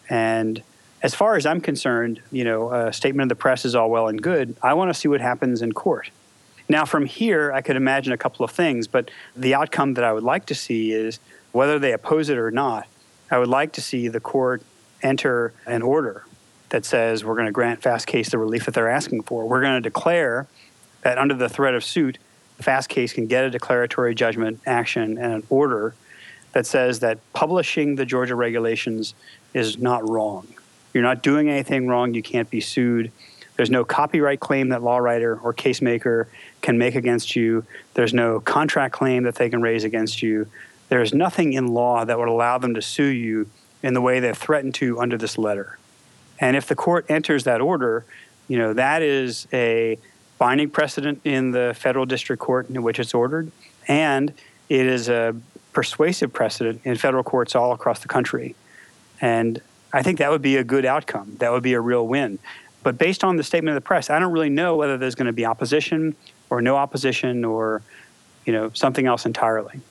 And 0.10 0.62
as 1.01 1.15
far 1.15 1.36
as 1.36 1.46
I'm 1.46 1.62
concerned, 1.62 2.22
you 2.31 2.43
know, 2.43 2.72
a 2.72 2.93
statement 2.93 3.31
of 3.31 3.38
the 3.38 3.41
press 3.41 3.65
is 3.65 3.74
all 3.74 3.89
well 3.89 4.07
and 4.07 4.22
good. 4.22 4.55
I 4.62 4.74
want 4.74 4.89
to 4.89 4.93
see 4.93 5.07
what 5.07 5.22
happens 5.22 5.62
in 5.62 5.72
court. 5.72 6.10
Now, 6.69 6.86
from 6.86 7.05
here, 7.05 7.51
I 7.53 7.62
could 7.62 7.75
imagine 7.75 8.13
a 8.13 8.17
couple 8.17 8.43
of 8.43 8.51
things, 8.51 8.88
but 8.88 9.09
the 9.36 9.55
outcome 9.55 9.93
that 9.93 10.03
I 10.03 10.12
would 10.12 10.24
like 10.24 10.45
to 10.47 10.55
see 10.55 10.91
is 10.91 11.19
whether 11.51 11.79
they 11.79 11.93
oppose 11.93 12.29
it 12.29 12.38
or 12.38 12.51
not. 12.51 12.88
I 13.31 13.39
would 13.39 13.47
like 13.47 13.74
to 13.74 13.81
see 13.81 14.07
the 14.07 14.19
court 14.19 14.62
enter 15.01 15.53
an 15.65 15.81
order 15.81 16.25
that 16.69 16.83
says 16.86 17.24
we're 17.24 17.36
going 17.36 17.45
to 17.45 17.51
grant 17.51 17.81
Fastcase 17.81 18.29
the 18.29 18.38
relief 18.38 18.65
that 18.65 18.74
they're 18.74 18.89
asking 18.89 19.24
for. 19.24 19.47
We're 19.47 19.62
going 19.62 19.81
to 19.81 19.89
declare 19.89 20.47
that 21.03 21.17
under 21.17 21.33
the 21.33 21.47
threat 21.47 21.74
of 21.74 21.83
suit, 21.83 22.17
Fastcase 22.62 23.13
can 23.13 23.27
get 23.27 23.45
a 23.45 23.50
declaratory 23.50 24.15
judgment 24.15 24.59
action 24.65 25.17
and 25.17 25.33
an 25.33 25.43
order 25.50 25.93
that 26.53 26.65
says 26.65 27.00
that 27.00 27.19
publishing 27.33 27.95
the 27.95 28.05
Georgia 28.05 28.36
regulations 28.36 29.13
is 29.53 29.77
not 29.77 30.07
wrong. 30.07 30.47
You're 30.93 31.03
not 31.03 31.21
doing 31.21 31.50
anything 31.50 31.88
wrong. 31.88 32.13
You 32.13 32.24
can't 32.24 32.50
be 32.50 32.62
sued. 32.62 33.12
There's 33.57 33.69
no 33.71 33.83
copyright 33.83 34.39
claim 34.39 34.69
that 34.69 34.81
LawWriter 34.81 35.43
or 35.43 35.53
Casemaker 35.53 36.27
can 36.61 36.77
make 36.77 36.95
against 36.95 37.35
you. 37.35 37.65
There's 37.95 38.13
no 38.13 38.39
contract 38.39 38.93
claim 38.93 39.23
that 39.23 39.35
they 39.35 39.49
can 39.49 39.61
raise 39.61 39.83
against 39.83 40.21
you. 40.21 40.47
There's 40.89 41.13
nothing 41.13 41.53
in 41.53 41.67
law 41.67 42.05
that 42.05 42.17
would 42.17 42.27
allow 42.27 42.59
them 42.59 42.75
to 42.75 42.81
sue 42.81 43.03
you 43.03 43.49
in 43.83 43.93
the 43.93 44.01
way 44.01 44.19
they've 44.19 44.37
threatened 44.37 44.75
to 44.75 44.99
under 44.99 45.17
this 45.17 45.37
letter. 45.37 45.77
And 46.39 46.55
if 46.55 46.67
the 46.67 46.75
court 46.75 47.07
enters 47.09 47.43
that 47.45 47.59
order, 47.59 48.05
you 48.47 48.57
know, 48.57 48.73
that 48.73 49.01
is 49.01 49.47
a 49.51 49.97
binding 50.37 50.69
precedent 50.69 51.21
in 51.23 51.51
the 51.51 51.75
federal 51.77 52.05
district 52.05 52.41
court 52.41 52.69
in 52.69 52.83
which 52.83 52.99
it's 52.99 53.13
ordered, 53.13 53.51
and 53.87 54.33
it 54.69 54.85
is 54.85 55.09
a 55.09 55.35
persuasive 55.73 56.31
precedent 56.31 56.81
in 56.83 56.95
federal 56.95 57.23
courts 57.23 57.55
all 57.55 57.71
across 57.71 57.99
the 57.99 58.07
country. 58.07 58.55
And 59.19 59.61
I 59.91 60.03
think 60.03 60.19
that 60.19 60.29
would 60.29 60.41
be 60.41 60.57
a 60.57 60.63
good 60.63 60.85
outcome. 60.85 61.37
That 61.39 61.51
would 61.51 61.63
be 61.63 61.73
a 61.73 61.81
real 61.81 62.07
win. 62.07 62.39
But 62.88 62.98
based 62.98 63.25
on 63.25 63.36
the 63.36 63.44
statement 63.44 63.75
of 63.75 63.84
the 63.84 63.86
press, 63.86 64.10
I 64.10 64.17
don't 64.17 64.32
really 64.32 64.48
know 64.50 64.77
whether 64.77 64.98
there's 64.98 65.13
going 65.13 65.25
to 65.25 65.34
be 65.34 65.46
opposition 65.46 66.15
or 66.50 66.62
no 66.62 66.77
opposition 66.77 67.44
or, 67.44 67.82
you 68.46 68.53
know, 68.53 68.72
something 68.74 69.06
else 69.06 69.25
entirely. 69.25 69.82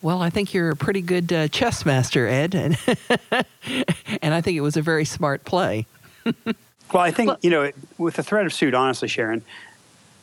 Well, 0.00 0.22
I 0.22 0.30
think 0.30 0.54
you're 0.54 0.70
a 0.70 0.76
pretty 0.76 1.00
good 1.00 1.32
uh, 1.32 1.48
chess 1.48 1.84
master, 1.84 2.24
Ed, 2.28 2.54
and 2.54 2.78
and 4.22 4.32
I 4.32 4.40
think 4.42 4.56
it 4.56 4.60
was 4.60 4.76
a 4.76 4.80
very 4.80 5.04
smart 5.04 5.44
play. 5.44 5.86
well, 6.24 7.02
I 7.02 7.10
think 7.10 7.36
you 7.42 7.50
know, 7.50 7.72
with 7.98 8.14
the 8.14 8.22
threat 8.22 8.46
of 8.46 8.52
suit, 8.52 8.74
honestly, 8.74 9.08
Sharon, 9.08 9.42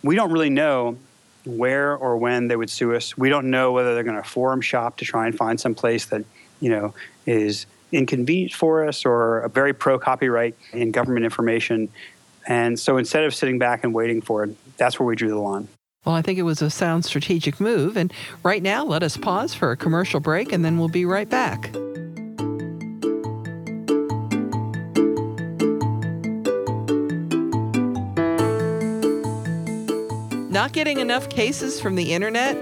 we 0.02 0.16
don't 0.16 0.32
really 0.32 0.50
know 0.50 0.96
where 1.44 1.94
or 1.94 2.16
when 2.16 2.48
they 2.48 2.56
would 2.56 2.70
sue 2.70 2.96
us. 2.96 3.18
We 3.18 3.28
don't 3.28 3.50
know 3.52 3.74
whether 3.74 3.96
they're 3.96 4.04
going 4.06 4.16
to 4.16 4.24
forum 4.24 4.62
shop 4.62 4.96
to 5.00 5.04
try 5.04 5.26
and 5.26 5.36
find 5.36 5.60
some 5.60 5.76
place 5.76 6.06
that 6.06 6.24
you 6.62 6.70
know 6.70 6.94
is 7.26 7.66
inconvenient 7.94 8.54
for 8.54 8.86
us 8.86 9.06
or 9.06 9.42
a 9.42 9.50
very 9.50 9.74
pro 9.74 9.98
copyright 9.98 10.56
in 10.74 10.92
government 10.92 11.24
information. 11.24 11.90
And 12.48 12.80
so 12.80 12.98
instead 12.98 13.24
of 13.24 13.34
sitting 13.34 13.58
back 13.58 13.84
and 13.84 13.94
waiting 13.94 14.22
for 14.22 14.44
it, 14.44 14.56
that's 14.78 15.00
where 15.00 15.08
we 15.08 15.16
drew 15.16 15.30
the 15.30 15.38
line. 15.38 15.68
Well, 16.06 16.16
I 16.16 16.22
think 16.22 16.38
it 16.38 16.44
was 16.44 16.62
a 16.62 16.70
sound 16.70 17.06
strategic 17.06 17.60
move. 17.60 17.96
And 17.96 18.12
right 18.44 18.62
now, 18.62 18.84
let 18.84 19.04
us 19.04 19.16
pause 19.16 19.54
for 19.54 19.72
a 19.72 19.78
commercial 19.78 20.20
break 20.20 20.52
and 20.52 20.64
then 20.64 20.78
we'll 20.78 20.90
be 20.90 21.06
right 21.06 21.30
back. 21.30 21.72
Not 30.50 30.72
getting 30.72 31.00
enough 31.00 31.30
cases 31.30 31.80
from 31.80 31.96
the 31.96 32.14
internet? 32.14 32.56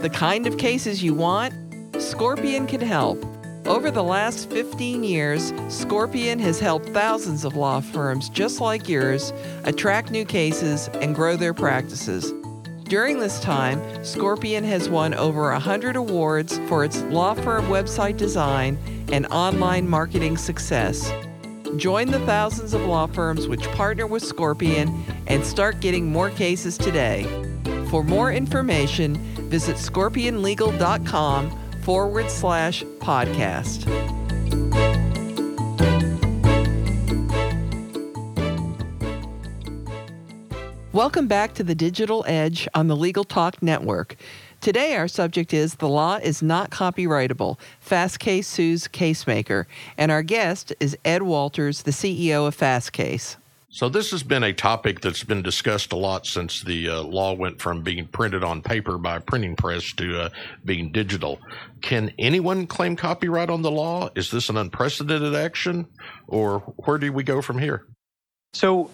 The 0.00 0.10
kind 0.10 0.46
of 0.46 0.56
cases 0.56 1.02
you 1.02 1.14
want? 1.14 1.52
Scorpion 1.98 2.66
can 2.66 2.80
help. 2.80 3.22
Over 3.66 3.90
the 3.90 4.02
last 4.02 4.50
15 4.50 5.02
years, 5.02 5.54
Scorpion 5.68 6.38
has 6.38 6.60
helped 6.60 6.90
thousands 6.90 7.46
of 7.46 7.56
law 7.56 7.80
firms 7.80 8.28
just 8.28 8.60
like 8.60 8.90
yours 8.90 9.32
attract 9.64 10.10
new 10.10 10.26
cases 10.26 10.90
and 11.00 11.14
grow 11.14 11.34
their 11.34 11.54
practices. 11.54 12.34
During 12.82 13.18
this 13.18 13.40
time, 13.40 13.80
Scorpion 14.04 14.64
has 14.64 14.90
won 14.90 15.14
over 15.14 15.50
100 15.50 15.96
awards 15.96 16.58
for 16.68 16.84
its 16.84 17.00
law 17.04 17.32
firm 17.32 17.64
website 17.68 18.18
design 18.18 18.76
and 19.10 19.24
online 19.28 19.88
marketing 19.88 20.36
success. 20.36 21.10
Join 21.78 22.10
the 22.10 22.20
thousands 22.26 22.74
of 22.74 22.82
law 22.82 23.06
firms 23.06 23.48
which 23.48 23.66
partner 23.72 24.06
with 24.06 24.22
Scorpion 24.22 25.06
and 25.26 25.42
start 25.42 25.80
getting 25.80 26.04
more 26.04 26.28
cases 26.28 26.76
today. 26.76 27.24
For 27.88 28.04
more 28.04 28.30
information, 28.30 29.16
visit 29.48 29.76
scorpionlegal.com 29.76 31.63
forward 31.84 32.30
slash 32.30 32.82
podcast. 32.98 33.84
Welcome 40.92 41.26
back 41.26 41.52
to 41.54 41.62
the 41.62 41.74
Digital 41.74 42.24
Edge 42.26 42.66
on 42.72 42.86
the 42.86 42.96
Legal 42.96 43.24
Talk 43.24 43.62
Network. 43.62 44.16
Today, 44.62 44.96
our 44.96 45.08
subject 45.08 45.52
is 45.52 45.74
The 45.74 45.88
Law 45.88 46.16
is 46.22 46.40
Not 46.40 46.70
Copyrightable. 46.70 47.58
Fastcase 47.86 48.46
sues 48.46 48.88
Casemaker. 48.88 49.66
And 49.98 50.10
our 50.10 50.22
guest 50.22 50.72
is 50.80 50.96
Ed 51.04 51.24
Walters, 51.24 51.82
the 51.82 51.90
CEO 51.90 52.46
of 52.46 52.56
Fastcase. 52.56 53.36
So, 53.74 53.88
this 53.88 54.12
has 54.12 54.22
been 54.22 54.44
a 54.44 54.52
topic 54.52 55.00
that's 55.00 55.24
been 55.24 55.42
discussed 55.42 55.92
a 55.92 55.96
lot 55.96 56.26
since 56.26 56.62
the 56.62 56.90
uh, 56.90 57.02
law 57.02 57.32
went 57.32 57.60
from 57.60 57.82
being 57.82 58.06
printed 58.06 58.44
on 58.44 58.62
paper 58.62 58.98
by 58.98 59.16
a 59.16 59.20
printing 59.20 59.56
press 59.56 59.92
to 59.94 60.20
uh, 60.20 60.28
being 60.64 60.92
digital. 60.92 61.40
Can 61.80 62.12
anyone 62.16 62.68
claim 62.68 62.94
copyright 62.94 63.50
on 63.50 63.62
the 63.62 63.72
law? 63.72 64.10
Is 64.14 64.30
this 64.30 64.48
an 64.48 64.58
unprecedented 64.58 65.34
action? 65.34 65.88
Or 66.28 66.60
where 66.84 66.98
do 66.98 67.12
we 67.12 67.24
go 67.24 67.42
from 67.42 67.58
here? 67.58 67.84
So, 68.52 68.92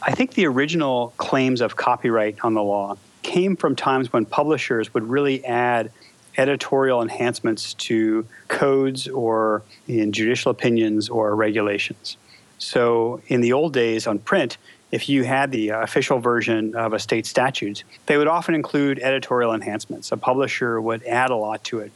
I 0.00 0.12
think 0.12 0.34
the 0.34 0.46
original 0.46 1.12
claims 1.16 1.60
of 1.60 1.74
copyright 1.74 2.38
on 2.44 2.54
the 2.54 2.62
law 2.62 2.98
came 3.22 3.56
from 3.56 3.74
times 3.74 4.12
when 4.12 4.26
publishers 4.26 4.94
would 4.94 5.08
really 5.08 5.44
add 5.44 5.90
editorial 6.38 7.02
enhancements 7.02 7.74
to 7.74 8.24
codes 8.46 9.08
or 9.08 9.64
in 9.88 10.12
judicial 10.12 10.52
opinions 10.52 11.08
or 11.08 11.34
regulations. 11.34 12.16
So, 12.60 13.22
in 13.26 13.40
the 13.40 13.54
old 13.54 13.72
days 13.72 14.06
on 14.06 14.18
print, 14.18 14.58
if 14.92 15.08
you 15.08 15.24
had 15.24 15.50
the 15.50 15.70
official 15.70 16.18
version 16.18 16.74
of 16.76 16.92
a 16.92 16.98
state 16.98 17.26
statute, 17.26 17.84
they 18.06 18.18
would 18.18 18.26
often 18.26 18.54
include 18.54 18.98
editorial 18.98 19.54
enhancements. 19.54 20.12
A 20.12 20.16
publisher 20.16 20.80
would 20.80 21.02
add 21.04 21.30
a 21.30 21.36
lot 21.36 21.64
to 21.64 21.80
it. 21.80 21.90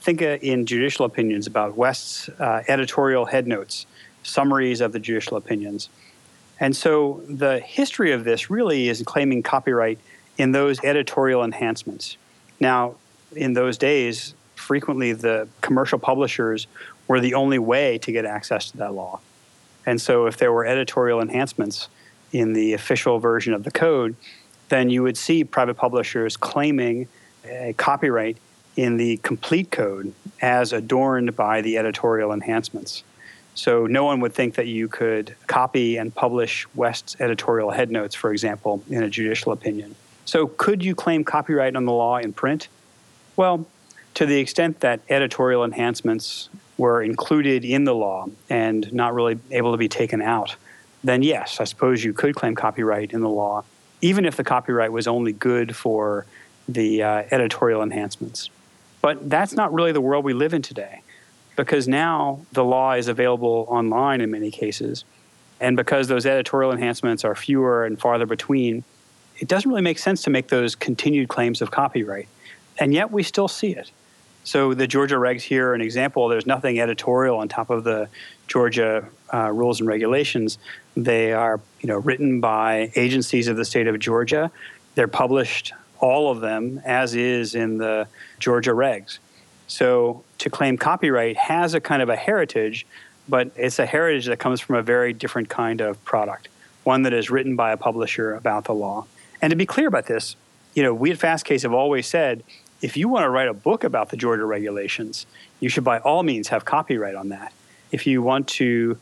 Think 0.00 0.22
uh, 0.22 0.38
in 0.40 0.64
judicial 0.64 1.04
opinions 1.04 1.46
about 1.46 1.76
West's 1.76 2.28
uh, 2.28 2.62
editorial 2.66 3.26
headnotes, 3.26 3.84
summaries 4.22 4.80
of 4.80 4.92
the 4.92 5.00
judicial 5.00 5.36
opinions. 5.36 5.90
And 6.58 6.74
so 6.74 7.22
the 7.28 7.58
history 7.58 8.12
of 8.12 8.24
this 8.24 8.48
really 8.48 8.88
is 8.88 9.02
claiming 9.04 9.42
copyright 9.42 9.98
in 10.38 10.52
those 10.52 10.82
editorial 10.82 11.44
enhancements. 11.44 12.16
Now, 12.58 12.94
in 13.34 13.52
those 13.52 13.76
days, 13.76 14.34
frequently 14.54 15.12
the 15.12 15.48
commercial 15.60 15.98
publishers 15.98 16.66
were 17.06 17.20
the 17.20 17.34
only 17.34 17.58
way 17.58 17.98
to 17.98 18.12
get 18.12 18.24
access 18.24 18.70
to 18.70 18.78
that 18.78 18.94
law. 18.94 19.20
And 19.86 20.00
so, 20.00 20.26
if 20.26 20.36
there 20.36 20.52
were 20.52 20.66
editorial 20.66 21.20
enhancements 21.20 21.88
in 22.32 22.52
the 22.52 22.72
official 22.72 23.18
version 23.18 23.54
of 23.54 23.62
the 23.62 23.70
code, 23.70 24.16
then 24.68 24.90
you 24.90 25.02
would 25.02 25.16
see 25.16 25.44
private 25.44 25.74
publishers 25.74 26.36
claiming 26.36 27.08
a 27.44 27.72
copyright 27.74 28.36
in 28.76 28.96
the 28.96 29.16
complete 29.18 29.70
code 29.70 30.12
as 30.42 30.72
adorned 30.72 31.34
by 31.34 31.62
the 31.62 31.78
editorial 31.78 32.32
enhancements. 32.32 33.04
So 33.54 33.86
no 33.86 34.04
one 34.04 34.20
would 34.20 34.34
think 34.34 34.54
that 34.56 34.66
you 34.66 34.86
could 34.86 35.34
copy 35.46 35.96
and 35.96 36.14
publish 36.14 36.66
West's 36.74 37.16
editorial 37.20 37.70
headnotes, 37.70 38.14
for 38.14 38.30
example, 38.30 38.82
in 38.90 39.02
a 39.02 39.08
judicial 39.08 39.50
opinion. 39.52 39.94
So, 40.26 40.48
could 40.48 40.84
you 40.84 40.94
claim 40.94 41.24
copyright 41.24 41.76
on 41.76 41.84
the 41.84 41.92
law 41.92 42.18
in 42.18 42.32
print? 42.32 42.68
Well, 43.36 43.66
to 44.14 44.26
the 44.26 44.38
extent 44.38 44.80
that 44.80 45.00
editorial 45.08 45.64
enhancements 45.64 46.50
were 46.78 47.02
included 47.02 47.64
in 47.64 47.84
the 47.84 47.94
law 47.94 48.26
and 48.50 48.92
not 48.92 49.14
really 49.14 49.38
able 49.50 49.72
to 49.72 49.78
be 49.78 49.88
taken 49.88 50.20
out, 50.20 50.56
then 51.02 51.22
yes, 51.22 51.60
I 51.60 51.64
suppose 51.64 52.04
you 52.04 52.12
could 52.12 52.34
claim 52.34 52.54
copyright 52.54 53.12
in 53.12 53.20
the 53.20 53.28
law, 53.28 53.64
even 54.00 54.24
if 54.24 54.36
the 54.36 54.44
copyright 54.44 54.92
was 54.92 55.06
only 55.06 55.32
good 55.32 55.74
for 55.74 56.26
the 56.68 57.02
uh, 57.02 57.22
editorial 57.30 57.82
enhancements. 57.82 58.50
But 59.00 59.30
that's 59.30 59.52
not 59.52 59.72
really 59.72 59.92
the 59.92 60.00
world 60.00 60.24
we 60.24 60.32
live 60.32 60.52
in 60.52 60.62
today 60.62 61.02
because 61.54 61.88
now 61.88 62.40
the 62.52 62.64
law 62.64 62.92
is 62.92 63.08
available 63.08 63.66
online 63.68 64.20
in 64.20 64.30
many 64.30 64.50
cases. 64.50 65.04
And 65.60 65.76
because 65.76 66.08
those 66.08 66.26
editorial 66.26 66.72
enhancements 66.72 67.24
are 67.24 67.34
fewer 67.34 67.86
and 67.86 67.98
farther 67.98 68.26
between, 68.26 68.84
it 69.38 69.48
doesn't 69.48 69.68
really 69.68 69.82
make 69.82 69.98
sense 69.98 70.22
to 70.22 70.30
make 70.30 70.48
those 70.48 70.74
continued 70.74 71.28
claims 71.28 71.62
of 71.62 71.70
copyright. 71.70 72.28
And 72.78 72.92
yet 72.92 73.10
we 73.10 73.22
still 73.22 73.48
see 73.48 73.72
it. 73.72 73.90
So 74.46 74.74
the 74.74 74.86
Georgia 74.86 75.16
regs 75.16 75.42
here, 75.42 75.70
are 75.70 75.74
an 75.74 75.80
example, 75.80 76.28
there's 76.28 76.46
nothing 76.46 76.78
editorial 76.78 77.38
on 77.38 77.48
top 77.48 77.68
of 77.68 77.82
the 77.82 78.08
Georgia 78.46 79.04
uh, 79.34 79.50
rules 79.50 79.80
and 79.80 79.88
regulations. 79.88 80.58
They 80.96 81.32
are, 81.32 81.58
you 81.80 81.88
know, 81.88 81.98
written 81.98 82.40
by 82.40 82.92
agencies 82.94 83.48
of 83.48 83.56
the 83.56 83.64
state 83.64 83.88
of 83.88 83.98
Georgia. 83.98 84.52
They're 84.94 85.08
published, 85.08 85.72
all 85.98 86.30
of 86.30 86.42
them, 86.42 86.80
as 86.84 87.16
is 87.16 87.56
in 87.56 87.78
the 87.78 88.06
Georgia 88.38 88.70
regs. 88.70 89.18
So 89.66 90.22
to 90.38 90.48
claim 90.48 90.78
copyright 90.78 91.36
has 91.36 91.74
a 91.74 91.80
kind 91.80 92.00
of 92.00 92.08
a 92.08 92.16
heritage, 92.16 92.86
but 93.28 93.50
it's 93.56 93.80
a 93.80 93.86
heritage 93.86 94.26
that 94.26 94.38
comes 94.38 94.60
from 94.60 94.76
a 94.76 94.82
very 94.82 95.12
different 95.12 95.48
kind 95.48 95.80
of 95.80 96.02
product, 96.04 96.46
one 96.84 97.02
that 97.02 97.12
is 97.12 97.30
written 97.30 97.56
by 97.56 97.72
a 97.72 97.76
publisher 97.76 98.32
about 98.36 98.66
the 98.66 98.74
law. 98.74 99.06
And 99.42 99.50
to 99.50 99.56
be 99.56 99.66
clear 99.66 99.88
about 99.88 100.06
this, 100.06 100.36
you 100.76 100.84
know, 100.84 100.94
we 100.94 101.10
at 101.10 101.18
Fastcase 101.18 101.62
have 101.62 101.72
always 101.72 102.06
said 102.06 102.44
if 102.82 102.96
you 102.96 103.08
want 103.08 103.24
to 103.24 103.30
write 103.30 103.48
a 103.48 103.54
book 103.54 103.84
about 103.84 104.10
the 104.10 104.16
Georgia 104.16 104.44
regulations, 104.44 105.26
you 105.60 105.68
should 105.68 105.84
by 105.84 105.98
all 105.98 106.22
means 106.22 106.48
have 106.48 106.64
copyright 106.64 107.14
on 107.14 107.30
that. 107.30 107.52
If 107.90 108.06
you 108.06 108.22
want 108.22 108.48
to, 108.48 108.98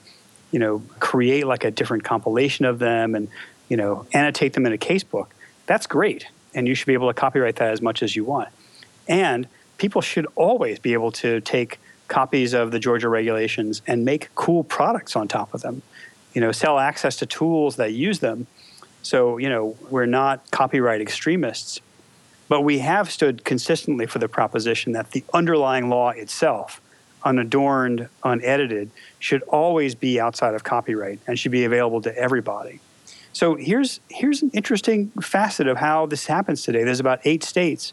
you 0.52 0.58
know, 0.58 0.82
create 1.00 1.46
like 1.46 1.64
a 1.64 1.70
different 1.70 2.04
compilation 2.04 2.64
of 2.64 2.78
them 2.78 3.14
and, 3.14 3.28
you 3.68 3.76
know, 3.76 4.06
annotate 4.12 4.52
them 4.52 4.66
in 4.66 4.72
a 4.72 4.78
casebook, 4.78 5.28
that's 5.66 5.86
great. 5.86 6.26
And 6.54 6.68
you 6.68 6.74
should 6.74 6.86
be 6.86 6.92
able 6.92 7.08
to 7.08 7.14
copyright 7.14 7.56
that 7.56 7.70
as 7.70 7.82
much 7.82 8.02
as 8.02 8.14
you 8.14 8.24
want. 8.24 8.48
And 9.08 9.48
people 9.78 10.00
should 10.00 10.26
always 10.36 10.78
be 10.78 10.92
able 10.92 11.10
to 11.12 11.40
take 11.40 11.80
copies 12.06 12.52
of 12.52 12.70
the 12.70 12.78
Georgia 12.78 13.08
regulations 13.08 13.82
and 13.86 14.04
make 14.04 14.32
cool 14.34 14.62
products 14.62 15.16
on 15.16 15.26
top 15.26 15.52
of 15.54 15.62
them. 15.62 15.82
You 16.32 16.40
know, 16.40 16.52
sell 16.52 16.78
access 16.78 17.16
to 17.16 17.26
tools 17.26 17.76
that 17.76 17.92
use 17.92 18.20
them. 18.20 18.46
So, 19.02 19.38
you 19.38 19.48
know, 19.48 19.76
we're 19.90 20.06
not 20.06 20.50
copyright 20.50 21.00
extremists, 21.00 21.80
but 22.48 22.62
we 22.62 22.80
have 22.80 23.10
stood 23.10 23.44
consistently 23.44 24.06
for 24.06 24.18
the 24.18 24.28
proposition 24.28 24.92
that 24.92 25.12
the 25.12 25.24
underlying 25.32 25.88
law 25.88 26.10
itself, 26.10 26.80
unadorned, 27.24 28.08
unedited, 28.22 28.90
should 29.18 29.42
always 29.42 29.94
be 29.94 30.20
outside 30.20 30.54
of 30.54 30.64
copyright 30.64 31.18
and 31.26 31.38
should 31.38 31.52
be 31.52 31.64
available 31.64 32.02
to 32.02 32.16
everybody. 32.16 32.80
So 33.32 33.56
here's 33.56 34.00
here's 34.08 34.42
an 34.42 34.50
interesting 34.52 35.08
facet 35.20 35.66
of 35.66 35.78
how 35.78 36.06
this 36.06 36.26
happens 36.26 36.62
today. 36.62 36.84
There's 36.84 37.00
about 37.00 37.20
eight 37.24 37.42
states 37.42 37.92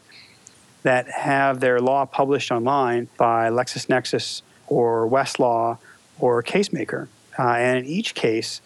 that 0.82 1.08
have 1.10 1.60
their 1.60 1.80
law 1.80 2.04
published 2.04 2.52
online 2.52 3.08
by 3.16 3.48
LexisNexis 3.50 4.42
or 4.68 5.08
Westlaw 5.08 5.78
or 6.18 6.42
Casemaker. 6.42 7.08
Uh, 7.38 7.42
and 7.42 7.78
in 7.78 7.86
each 7.86 8.14
case, 8.14 8.60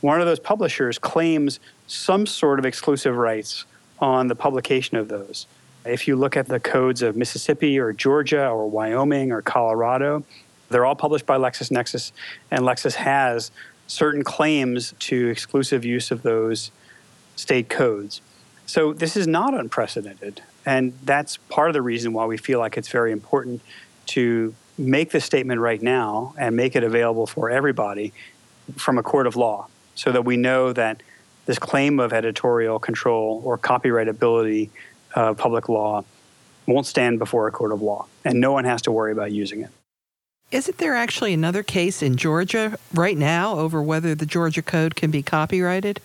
one 0.00 0.20
of 0.20 0.26
those 0.26 0.38
publishers 0.38 0.98
claims 0.98 1.60
some 1.86 2.26
sort 2.26 2.58
of 2.58 2.66
exclusive 2.66 3.16
rights 3.16 3.64
on 4.00 4.28
the 4.28 4.34
publication 4.34 4.96
of 4.96 5.08
those. 5.08 5.46
If 5.84 6.06
you 6.06 6.16
look 6.16 6.36
at 6.36 6.46
the 6.46 6.60
codes 6.60 7.02
of 7.02 7.16
Mississippi 7.16 7.78
or 7.78 7.92
Georgia 7.92 8.48
or 8.48 8.68
Wyoming 8.68 9.32
or 9.32 9.42
Colorado, 9.42 10.24
they're 10.70 10.84
all 10.84 10.94
published 10.94 11.24
by 11.24 11.38
LexisNexis, 11.38 12.12
and 12.50 12.62
Lexis 12.62 12.94
has 12.94 13.50
certain 13.86 14.22
claims 14.22 14.94
to 14.98 15.28
exclusive 15.28 15.84
use 15.84 16.10
of 16.10 16.22
those 16.22 16.70
state 17.36 17.68
codes. 17.68 18.20
So 18.66 18.92
this 18.92 19.16
is 19.16 19.26
not 19.26 19.54
unprecedented. 19.54 20.42
And 20.66 20.92
that's 21.02 21.38
part 21.48 21.70
of 21.70 21.74
the 21.74 21.80
reason 21.80 22.12
why 22.12 22.26
we 22.26 22.36
feel 22.36 22.58
like 22.58 22.76
it's 22.76 22.88
very 22.88 23.12
important 23.12 23.62
to 24.06 24.54
make 24.76 25.10
this 25.10 25.24
statement 25.24 25.60
right 25.60 25.80
now 25.80 26.34
and 26.38 26.54
make 26.54 26.76
it 26.76 26.84
available 26.84 27.26
for 27.26 27.48
everybody 27.48 28.12
from 28.76 28.98
a 28.98 29.02
court 29.02 29.26
of 29.26 29.36
law 29.36 29.68
so 29.94 30.12
that 30.12 30.26
we 30.26 30.36
know 30.36 30.72
that 30.74 31.02
this 31.48 31.58
claim 31.58 31.98
of 31.98 32.12
editorial 32.12 32.78
control 32.78 33.40
or 33.42 33.56
copyrightability 33.56 34.68
of 35.14 35.38
public 35.38 35.70
law 35.70 36.04
won't 36.66 36.84
stand 36.84 37.18
before 37.18 37.48
a 37.48 37.50
court 37.50 37.72
of 37.72 37.80
law 37.80 38.04
and 38.22 38.38
no 38.38 38.52
one 38.52 38.64
has 38.64 38.82
to 38.82 38.92
worry 38.92 39.12
about 39.12 39.32
using 39.32 39.62
it. 39.62 39.70
Isn't 40.50 40.76
there 40.76 40.94
actually 40.94 41.32
another 41.32 41.62
case 41.62 42.02
in 42.02 42.16
Georgia 42.16 42.78
right 42.92 43.16
now 43.16 43.58
over 43.58 43.82
whether 43.82 44.14
the 44.14 44.26
Georgia 44.26 44.60
Code 44.60 44.94
can 44.94 45.10
be 45.10 45.22
copyrighted? 45.22 46.00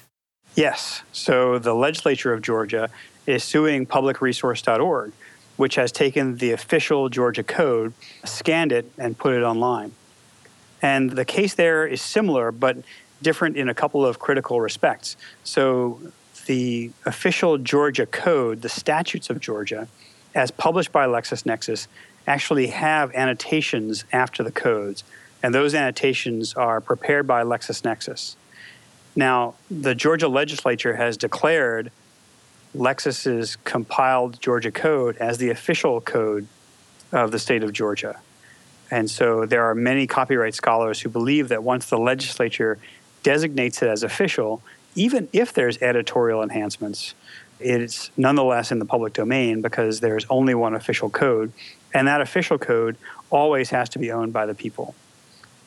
Yes. 0.56 1.02
So 1.12 1.60
the 1.60 1.74
legislature 1.74 2.32
of 2.32 2.42
Georgia 2.42 2.90
is 3.28 3.44
suing 3.44 3.86
publicresource.org, 3.86 5.12
which 5.58 5.76
has 5.76 5.92
taken 5.92 6.38
the 6.38 6.52
official 6.54 7.10
Georgia 7.10 7.44
code, 7.44 7.94
scanned 8.24 8.72
it, 8.72 8.90
and 8.98 9.18
put 9.18 9.34
it 9.34 9.44
online. 9.44 9.92
And 10.82 11.12
the 11.12 11.26
case 11.26 11.54
there 11.54 11.86
is 11.86 12.02
similar, 12.02 12.54
but 12.54 12.78
different 13.24 13.58
in 13.58 13.70
a 13.70 13.74
couple 13.74 14.06
of 14.06 14.20
critical 14.20 14.62
respects. 14.62 15.18
So, 15.44 16.00
the 16.46 16.92
official 17.06 17.58
Georgia 17.58 18.06
code, 18.06 18.62
the 18.62 18.70
statutes 18.70 19.30
of 19.30 19.40
Georgia, 19.40 19.88
as 20.36 20.52
published 20.52 20.92
by 20.92 21.08
LexisNexis, 21.08 21.88
actually 22.28 22.68
have 22.68 23.14
annotations 23.16 24.04
after 24.12 24.44
the 24.44 24.52
codes, 24.52 25.04
and 25.42 25.54
those 25.54 25.74
annotations 25.74 26.54
are 26.54 26.82
prepared 26.82 27.28
by 27.28 27.44
LexisNexis. 27.44 28.36
Now, 29.16 29.56
the 29.70 29.94
Georgia 29.96 30.28
legislature 30.28 30.96
has 30.96 31.18
declared 31.18 31.92
Lexis's 32.76 33.58
compiled 33.64 34.42
Georgia 34.42 34.72
code 34.72 35.18
as 35.18 35.38
the 35.38 35.50
official 35.50 36.02
code 36.02 36.48
of 37.12 37.32
the 37.32 37.40
state 37.40 37.64
of 37.64 37.72
Georgia. 37.74 38.20
And 38.90 39.10
so 39.10 39.46
there 39.46 39.64
are 39.66 39.76
many 39.76 40.08
copyright 40.08 40.56
scholars 40.56 41.02
who 41.02 41.10
believe 41.10 41.50
that 41.50 41.64
once 41.64 41.88
the 41.88 41.98
legislature 41.98 42.80
designates 43.24 43.82
it 43.82 43.90
as 43.90 44.04
official, 44.04 44.62
even 44.96 45.28
if 45.34 45.54
there's 45.54 45.82
editorial 45.82 46.44
enhancements, 46.44 47.16
it's 47.60 48.12
nonetheless 48.18 48.72
in 48.72 48.80
the 48.80 48.86
public 48.86 49.14
domain 49.14 49.62
because 49.62 50.00
there's 50.00 50.26
only 50.30 50.54
one 50.54 50.76
official 50.76 51.10
code. 51.10 51.52
And 51.94 52.08
that 52.08 52.22
official 52.22 52.58
code 52.58 52.98
always 53.30 53.70
has 53.70 53.90
to 53.90 54.00
be 54.00 54.12
owned 54.12 54.34
by 54.34 54.46
the 54.46 54.54
people. 54.54 54.96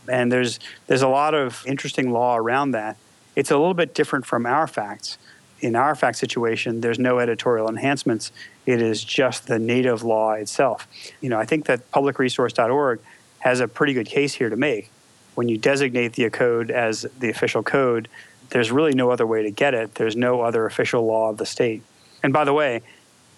And 0.09 0.31
there's, 0.31 0.61
there's 0.87 1.03
a 1.03 1.09
lot 1.09 1.35
of 1.35 1.65
interesting 1.67 2.13
law 2.13 2.37
around 2.37 2.73
that. 2.73 2.97
It's 3.35 3.51
a 3.51 3.57
little 3.57 3.75
bit 3.75 3.95
different 3.95 4.27
from 4.27 4.47
our 4.47 4.67
facts 4.67 5.19
in 5.61 5.75
our 5.75 5.95
fact 5.95 6.19
situation, 6.19 6.81
there's 6.81 6.99
no 6.99 7.19
editorial 7.19 7.69
enhancements. 7.69 8.31
It 8.67 8.83
is 8.83 9.03
just 9.03 9.47
the 9.47 9.59
native 9.59 10.03
law 10.03 10.33
itself. 10.33 10.87
You 11.21 11.31
know, 11.31 11.39
I 11.39 11.45
think 11.45 11.67
that 11.67 11.91
publicresource.org 11.91 13.01
has 13.41 13.61
a 13.61 13.69
pretty 13.69 13.93
good 13.93 14.07
case 14.07 14.35
here 14.35 14.51
to 14.51 14.57
make. 14.57 14.91
When 15.37 15.49
you 15.49 15.59
designate 15.59 16.15
the 16.15 16.29
code 16.31 16.71
as 16.71 17.07
the 17.19 17.31
official 17.31 17.63
code, 17.63 18.09
there's 18.51 18.73
really 18.73 18.95
no 18.95 19.11
other 19.11 19.27
way 19.27 19.43
to 19.43 19.51
get 19.51 19.75
it. 19.75 19.95
There's 19.95 20.17
no 20.17 20.41
other 20.41 20.67
official 20.67 21.05
law 21.05 21.31
of 21.31 21.37
the 21.37 21.47
state. 21.47 21.83
And 22.23 22.33
by 22.33 22.45
the 22.45 22.53
way, 22.53 22.81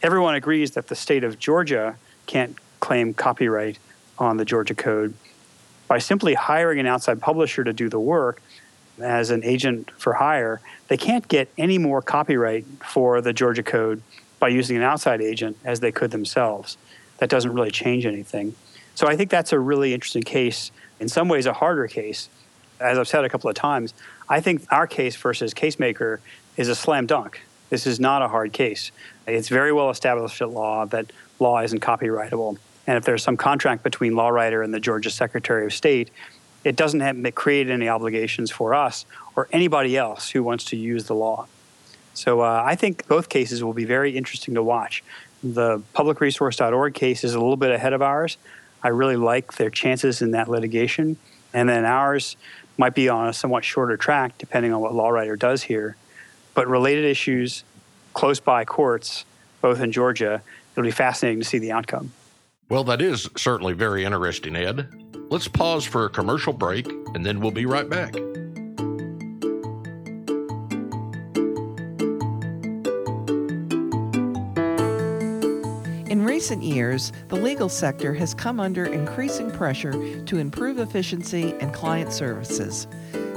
everyone 0.01 0.37
agrees 0.37 0.71
that 0.71 0.87
the 0.87 0.95
state 0.95 1.25
of 1.25 1.39
Georgia 1.39 1.97
can't 2.27 2.57
claim 2.79 3.15
copyright 3.15 3.81
on 4.17 4.37
the 4.37 4.45
Georgia 4.45 4.77
code. 4.77 5.13
By 5.89 5.99
simply 5.99 6.35
hiring 6.35 6.79
an 6.79 6.87
outside 6.87 7.21
publisher 7.21 7.65
to 7.65 7.73
do 7.73 7.89
the 7.89 7.99
work, 7.99 8.41
as 9.01 9.31
an 9.31 9.45
agent 9.45 9.91
for 9.97 10.15
hire, 10.15 10.61
they 10.89 10.97
can't 10.97 11.27
get 11.27 11.49
any 11.59 11.79
more 11.79 12.01
copyright 12.01 12.65
for 12.85 13.21
the 13.21 13.33
Georgia 13.33 13.63
Code 13.63 14.03
by 14.39 14.49
using 14.49 14.77
an 14.77 14.83
outside 14.83 15.21
agent 15.21 15.57
as 15.65 15.81
they 15.81 15.93
could 15.93 16.11
themselves. 16.11 16.77
That 17.19 17.29
doesn't 17.29 17.53
really 17.53 17.71
change 17.71 18.07
anything. 18.07 18.55
So 18.95 19.07
I 19.07 19.17
think 19.17 19.31
that's 19.31 19.53
a 19.53 19.59
really 19.59 19.95
interesting 19.95 20.23
case, 20.23 20.71
in 21.01 21.09
some 21.09 21.29
ways, 21.29 21.47
a 21.47 21.53
harder 21.53 21.87
case. 21.87 22.29
As 22.81 22.99
I've 22.99 23.09
said 23.09 23.25
a 23.25 23.29
couple 23.29 23.51
of 23.51 23.57
times, 23.57 23.93
I 24.29 24.41
think 24.41 24.65
our 24.71 24.87
case 24.87 25.17
versus 25.17 25.53
Casemaker 25.55 26.21
is 26.57 26.69
a 26.69 26.75
slam 26.75 27.07
dunk. 27.07 27.41
This 27.71 27.87
is 27.87 28.01
not 28.01 28.23
a 28.23 28.29
hard 28.29 28.53
case. 28.53 28.93
It's 29.27 29.49
very 29.49 29.73
well 29.73 29.91
established 29.91 30.41
at 30.41 30.51
law 30.51 30.87
that 30.87 31.13
law 31.39 31.61
isn't 31.61 31.81
copyrightable. 31.81 32.57
And 32.87 32.97
if 32.97 33.05
there's 33.05 33.23
some 33.23 33.37
contract 33.37 33.83
between 33.83 34.13
LawWriter 34.15 34.65
and 34.65 34.73
the 34.73 34.81
Georgia 34.81 35.11
Secretary 35.11 35.67
of 35.67 35.75
State, 35.75 36.11
it 36.65 36.77
doesn't 36.77 37.01
have, 37.01 37.35
create 37.35 37.69
any 37.69 37.89
obligations 37.89 38.51
for 38.51 38.75
us 38.75 39.05
or 39.37 39.49
anybody 39.53 39.97
else 39.97 40.31
who 40.31 40.43
wants 40.43 40.65
to 40.67 40.77
use 40.77 41.05
the 41.05 41.15
law. 41.15 41.47
So 42.15 42.41
uh, 42.41 42.63
I 42.65 42.75
think 42.75 43.07
both 43.07 43.29
cases 43.29 43.63
will 43.63 43.75
be 43.75 43.85
very 43.85 44.17
interesting 44.17 44.55
to 44.55 44.63
watch. 44.63 45.05
The 45.43 45.81
publicresource.org 45.95 46.95
case 46.95 47.23
is 47.23 47.35
a 47.35 47.39
little 47.39 47.57
bit 47.57 47.71
ahead 47.71 47.93
of 47.93 48.03
ours. 48.03 48.39
I 48.83 48.89
really 48.89 49.17
like 49.17 49.55
their 49.55 49.71
chances 49.71 50.23
in 50.23 50.33
that 50.33 50.49
litigation. 50.49 51.17
And 51.53 51.69
then 51.69 51.85
ours 51.85 52.37
might 52.77 52.95
be 52.95 53.09
on 53.09 53.29
a 53.29 53.33
somewhat 53.33 53.65
shorter 53.65 53.97
track, 53.97 54.39
depending 54.39 54.73
on 54.73 54.81
what 54.81 54.93
LawWriter 54.93 55.39
does 55.39 55.65
here. 55.65 55.97
But 56.55 56.69
related 56.69 57.05
issues 57.05 57.65
close 58.15 58.41
by 58.41 58.65
courts, 58.65 59.25
both 59.61 59.81
in 59.81 59.93
Georgia, 59.93 60.43
it'll 60.73 60.85
be 60.85 60.91
fascinating 60.91 61.41
to 61.41 61.45
see 61.45 61.59
the 61.59 61.73
outcome. 61.73 62.13
Well, 62.69 62.85
that 62.85 63.01
is 63.01 63.29
certainly 63.37 63.73
very 63.73 64.05
interesting, 64.05 64.55
Ed. 64.55 64.89
Let's 65.31 65.49
pause 65.49 65.85
for 65.85 66.05
a 66.05 66.11
commercial 66.11 66.53
break 66.53 66.87
and 67.15 67.25
then 67.25 67.41
we'll 67.41 67.51
be 67.51 67.67
right 67.67 67.89
back. 67.89 68.15
Recent 76.39 76.63
years, 76.63 77.13
the 77.27 77.35
legal 77.35 77.69
sector 77.69 78.15
has 78.15 78.33
come 78.33 78.61
under 78.61 78.85
increasing 78.85 79.51
pressure 79.51 80.23
to 80.23 80.39
improve 80.39 80.79
efficiency 80.79 81.53
and 81.59 81.75
client 81.75 82.13
services. 82.13 82.87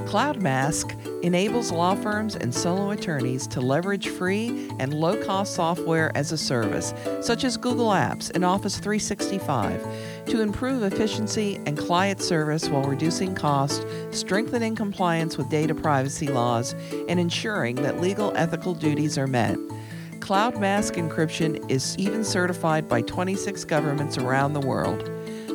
CloudMask 0.05 1.23
enables 1.23 1.71
law 1.71 1.95
firms 1.95 2.35
and 2.35 2.53
solo 2.53 2.91
attorneys 2.91 3.47
to 3.47 3.59
leverage 3.59 4.09
free 4.09 4.69
and 4.77 4.93
low 4.93 5.17
cost 5.23 5.55
software 5.55 6.15
as 6.15 6.31
a 6.31 6.37
service, 6.37 6.93
such 7.21 7.43
as 7.43 7.57
Google 7.57 7.89
Apps 7.89 8.29
and 8.35 8.45
Office 8.45 8.77
365, 8.77 9.83
to 10.27 10.41
improve 10.41 10.83
efficiency 10.83 11.59
and 11.65 11.79
client 11.79 12.21
service 12.21 12.69
while 12.69 12.83
reducing 12.83 13.33
cost, 13.33 13.83
strengthening 14.11 14.75
compliance 14.75 15.39
with 15.39 15.49
data 15.49 15.73
privacy 15.73 16.27
laws, 16.27 16.75
and 17.09 17.19
ensuring 17.19 17.77
that 17.77 17.99
legal 17.99 18.31
ethical 18.37 18.75
duties 18.75 19.17
are 19.17 19.25
met. 19.25 19.57
CloudMask 20.21 20.95
encryption 20.95 21.69
is 21.69 21.97
even 21.97 22.23
certified 22.23 22.87
by 22.87 23.01
26 23.01 23.65
governments 23.65 24.17
around 24.17 24.53
the 24.53 24.61
world. 24.61 25.09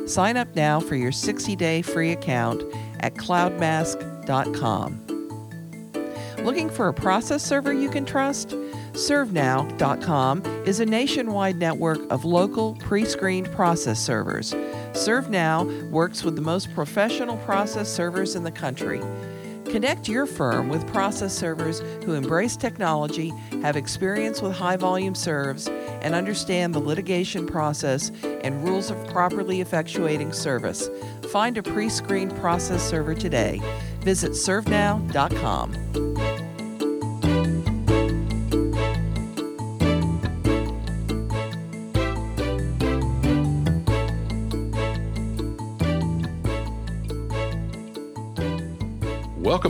Sign 0.07 0.37
up 0.37 0.55
now 0.55 0.79
for 0.79 0.95
your 0.95 1.11
60 1.11 1.55
day 1.55 1.81
free 1.81 2.11
account 2.11 2.63
at 2.99 3.15
cloudmask.com 3.15 5.07
Looking 6.43 6.69
for 6.69 6.87
a 6.87 6.93
process 6.93 7.43
server 7.43 7.73
you 7.73 7.89
can 7.89 8.05
trust? 8.05 8.49
ServeNow.com 8.93 10.45
is 10.65 10.79
a 10.79 10.85
nationwide 10.85 11.57
network 11.57 11.99
of 12.09 12.25
local 12.25 12.75
pre 12.75 13.05
screened 13.05 13.51
process 13.51 13.99
servers. 13.99 14.53
ServeNow 14.93 15.89
works 15.91 16.23
with 16.23 16.35
the 16.35 16.41
most 16.41 16.73
professional 16.73 17.37
process 17.37 17.91
servers 17.91 18.35
in 18.35 18.43
the 18.43 18.51
country. 18.51 19.01
Connect 19.69 20.07
your 20.07 20.25
firm 20.25 20.69
with 20.69 20.87
process 20.87 21.37
servers 21.37 21.81
who 22.05 22.13
embrace 22.13 22.55
technology, 22.55 23.33
have 23.61 23.75
experience 23.75 24.41
with 24.41 24.53
high 24.53 24.77
volume 24.77 25.13
serves, 25.13 25.67
and 26.01 26.15
understand 26.15 26.73
the 26.73 26.79
litigation 26.79 27.45
process 27.45 28.11
and 28.23 28.63
rules 28.63 28.89
of 28.89 29.07
properly 29.07 29.63
effectuating 29.63 30.33
service. 30.33 30.89
Find 31.31 31.57
a 31.57 31.63
pre 31.63 31.89
screened 31.89 32.35
process 32.37 32.87
server 32.87 33.13
today. 33.13 33.61
Visit 34.01 34.31
servenow.com. 34.31 36.06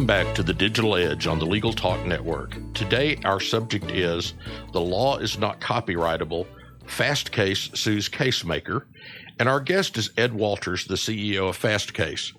back 0.07 0.33
to 0.33 0.41
the 0.41 0.53
Digital 0.53 0.95
Edge 0.95 1.27
on 1.27 1.37
the 1.37 1.45
Legal 1.45 1.73
Talk 1.73 2.05
Network. 2.05 2.55
Today, 2.73 3.17
our 3.25 3.41
subject 3.41 3.91
is 3.91 4.35
The 4.71 4.79
Law 4.79 5.17
is 5.17 5.37
Not 5.37 5.59
Copyrightable. 5.59 6.47
Fastcase 6.85 7.75
sues 7.75 8.07
Casemaker. 8.07 8.85
And 9.37 9.49
our 9.49 9.59
guest 9.59 9.97
is 9.97 10.11
Ed 10.15 10.33
Walters, 10.33 10.85
the 10.85 10.95
CEO 10.95 11.49
of 11.49 11.59
Fastcase. 11.59 12.31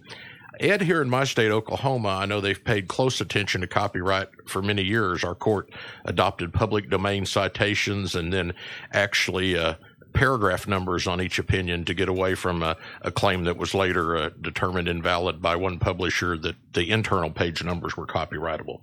Ed, 0.58 0.80
here 0.80 1.02
in 1.02 1.10
my 1.10 1.24
state, 1.24 1.50
Oklahoma, 1.50 2.08
I 2.08 2.24
know 2.24 2.40
they've 2.40 2.64
paid 2.64 2.88
close 2.88 3.20
attention 3.20 3.60
to 3.60 3.66
copyright 3.66 4.28
for 4.46 4.62
many 4.62 4.82
years. 4.82 5.22
Our 5.22 5.34
court 5.34 5.70
adopted 6.06 6.54
public 6.54 6.88
domain 6.88 7.26
citations 7.26 8.14
and 8.14 8.32
then 8.32 8.54
actually 8.94 9.58
uh, 9.58 9.74
paragraph 10.18 10.66
numbers 10.66 11.06
on 11.06 11.22
each 11.22 11.38
opinion 11.38 11.84
to 11.84 11.94
get 11.94 12.08
away 12.08 12.34
from 12.34 12.60
a, 12.64 12.76
a 13.02 13.10
claim 13.10 13.44
that 13.44 13.56
was 13.56 13.72
later 13.72 14.16
uh, 14.16 14.30
determined 14.40 14.88
invalid 14.88 15.40
by 15.40 15.54
one 15.54 15.78
publisher 15.78 16.36
that 16.36 16.56
the 16.72 16.90
internal 16.90 17.30
page 17.30 17.62
numbers 17.62 17.96
were 17.96 18.04
copyrightable. 18.04 18.80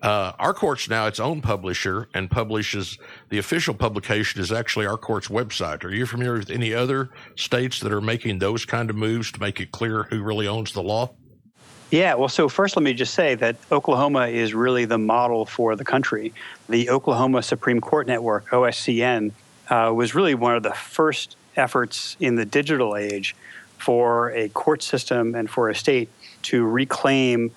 Uh, 0.00 0.30
our 0.38 0.54
court's 0.54 0.88
now 0.88 1.08
its 1.08 1.18
own 1.18 1.42
publisher 1.42 2.08
and 2.14 2.30
publishes 2.30 2.98
the 3.30 3.38
official 3.38 3.74
publication 3.74 4.40
is 4.40 4.52
actually 4.52 4.86
our 4.86 4.96
court's 4.96 5.26
website. 5.26 5.82
Are 5.82 5.92
you 5.92 6.06
familiar 6.06 6.34
with 6.34 6.50
any 6.50 6.72
other 6.72 7.10
states 7.34 7.80
that 7.80 7.90
are 7.90 8.00
making 8.00 8.38
those 8.38 8.64
kind 8.64 8.88
of 8.88 8.94
moves 8.94 9.32
to 9.32 9.40
make 9.40 9.60
it 9.60 9.72
clear 9.72 10.04
who 10.04 10.22
really 10.22 10.46
owns 10.46 10.70
the 10.70 10.84
law? 10.84 11.10
Yeah, 11.90 12.14
well, 12.14 12.28
so 12.28 12.48
first 12.48 12.76
let 12.76 12.84
me 12.84 12.94
just 12.94 13.14
say 13.14 13.34
that 13.34 13.56
Oklahoma 13.72 14.28
is 14.28 14.54
really 14.54 14.84
the 14.84 14.98
model 14.98 15.46
for 15.46 15.74
the 15.74 15.84
country. 15.84 16.32
The 16.68 16.90
Oklahoma 16.90 17.42
Supreme 17.42 17.80
Court 17.80 18.06
Network, 18.06 18.50
OSCN, 18.50 19.32
uh, 19.70 19.92
was 19.94 20.14
really 20.14 20.34
one 20.34 20.56
of 20.56 20.62
the 20.62 20.72
first 20.72 21.36
efforts 21.56 22.16
in 22.20 22.36
the 22.36 22.44
digital 22.44 22.96
age 22.96 23.34
for 23.78 24.30
a 24.30 24.48
court 24.50 24.82
system 24.82 25.34
and 25.34 25.50
for 25.50 25.68
a 25.68 25.74
state 25.74 26.08
to 26.42 26.64
reclaim 26.64 27.50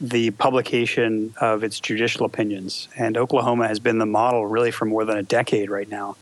the 0.00 0.30
publication 0.32 1.34
of 1.40 1.64
its 1.64 1.80
judicial 1.80 2.24
opinions. 2.24 2.88
And 2.96 3.16
Oklahoma 3.16 3.66
has 3.66 3.80
been 3.80 3.98
the 3.98 4.06
model 4.06 4.46
really 4.46 4.70
for 4.70 4.84
more 4.84 5.04
than 5.04 5.16
a 5.16 5.22
decade 5.22 5.70
right 5.70 5.88
now 5.88 6.16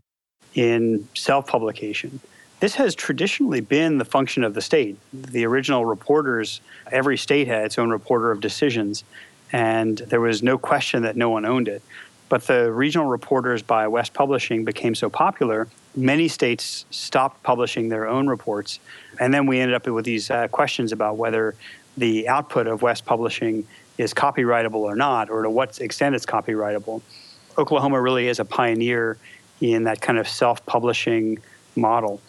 in 0.55 1.07
self 1.13 1.47
publication. 1.47 2.19
This 2.59 2.75
has 2.75 2.95
traditionally 2.95 3.61
been 3.61 3.99
the 3.99 4.05
function 4.05 4.43
of 4.43 4.55
the 4.55 4.61
state. 4.61 4.97
The 5.13 5.45
original 5.45 5.85
reporters, 5.85 6.59
every 6.91 7.17
state 7.17 7.47
had 7.47 7.65
its 7.65 7.77
own 7.77 7.91
reporter 7.91 8.31
of 8.31 8.41
decisions, 8.41 9.03
and 9.51 9.99
there 9.99 10.19
was 10.19 10.41
no 10.41 10.57
question 10.57 11.03
that 11.03 11.15
no 11.15 11.29
one 11.29 11.45
owned 11.45 11.67
it. 11.67 11.83
But 12.29 12.47
the 12.47 12.71
regional 12.71 13.07
reporters 13.07 13.61
by 13.61 13.87
West 13.87 14.13
Publishing 14.13 14.65
became 14.65 14.95
so 14.95 15.09
popular, 15.09 15.67
many 15.95 16.27
states 16.27 16.85
stopped 16.91 17.41
publishing 17.43 17.89
their 17.89 18.07
own 18.07 18.27
reports. 18.27 18.79
And 19.19 19.33
then 19.33 19.47
we 19.47 19.59
ended 19.59 19.75
up 19.75 19.87
with 19.87 20.05
these 20.05 20.29
uh, 20.29 20.47
questions 20.49 20.91
about 20.91 21.17
whether 21.17 21.55
the 21.95 22.27
output 22.27 22.67
of 22.67 22.81
West 22.81 23.05
Publishing 23.05 23.65
is 23.97 24.13
copyrightable 24.13 24.75
or 24.75 24.95
not, 24.95 25.29
or 25.29 25.41
to 25.43 25.49
what 25.49 25.79
extent 25.79 26.15
it's 26.15 26.25
copyrightable. 26.25 27.01
Oklahoma 27.57 27.99
really 27.99 28.27
is 28.27 28.39
a 28.39 28.45
pioneer 28.45 29.17
in 29.61 29.85
that 29.85 30.01
kind 30.01 30.19
of 30.19 30.27
self 30.27 30.63
publishing 30.65 31.39
model. 31.75 32.21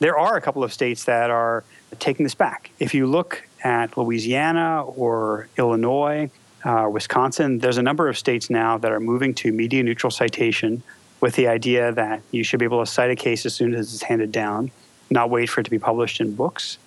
There 0.00 0.18
are 0.18 0.36
a 0.36 0.40
couple 0.40 0.64
of 0.64 0.72
states 0.72 1.04
that 1.04 1.30
are 1.30 1.62
taking 2.00 2.24
this 2.24 2.34
back. 2.34 2.70
If 2.80 2.94
you 2.94 3.06
look 3.06 3.46
at 3.62 3.96
Louisiana 3.96 4.84
or 4.84 5.48
Illinois, 5.56 6.30
uh, 6.64 6.88
Wisconsin, 6.90 7.58
there's 7.58 7.78
a 7.78 7.82
number 7.82 8.08
of 8.08 8.16
states 8.16 8.50
now 8.50 8.78
that 8.78 8.92
are 8.92 9.00
moving 9.00 9.34
to 9.34 9.52
media 9.52 9.82
neutral 9.82 10.10
citation 10.10 10.82
with 11.20 11.34
the 11.34 11.48
idea 11.48 11.92
that 11.92 12.22
you 12.30 12.42
should 12.42 12.58
be 12.58 12.64
able 12.64 12.84
to 12.84 12.90
cite 12.90 13.10
a 13.10 13.16
case 13.16 13.46
as 13.46 13.54
soon 13.54 13.74
as 13.74 13.94
it's 13.94 14.02
handed 14.02 14.32
down, 14.32 14.70
not 15.10 15.30
wait 15.30 15.48
for 15.48 15.60
it 15.60 15.64
to 15.64 15.70
be 15.70 15.78
published 15.78 16.20
in 16.20 16.34
books, 16.34 16.78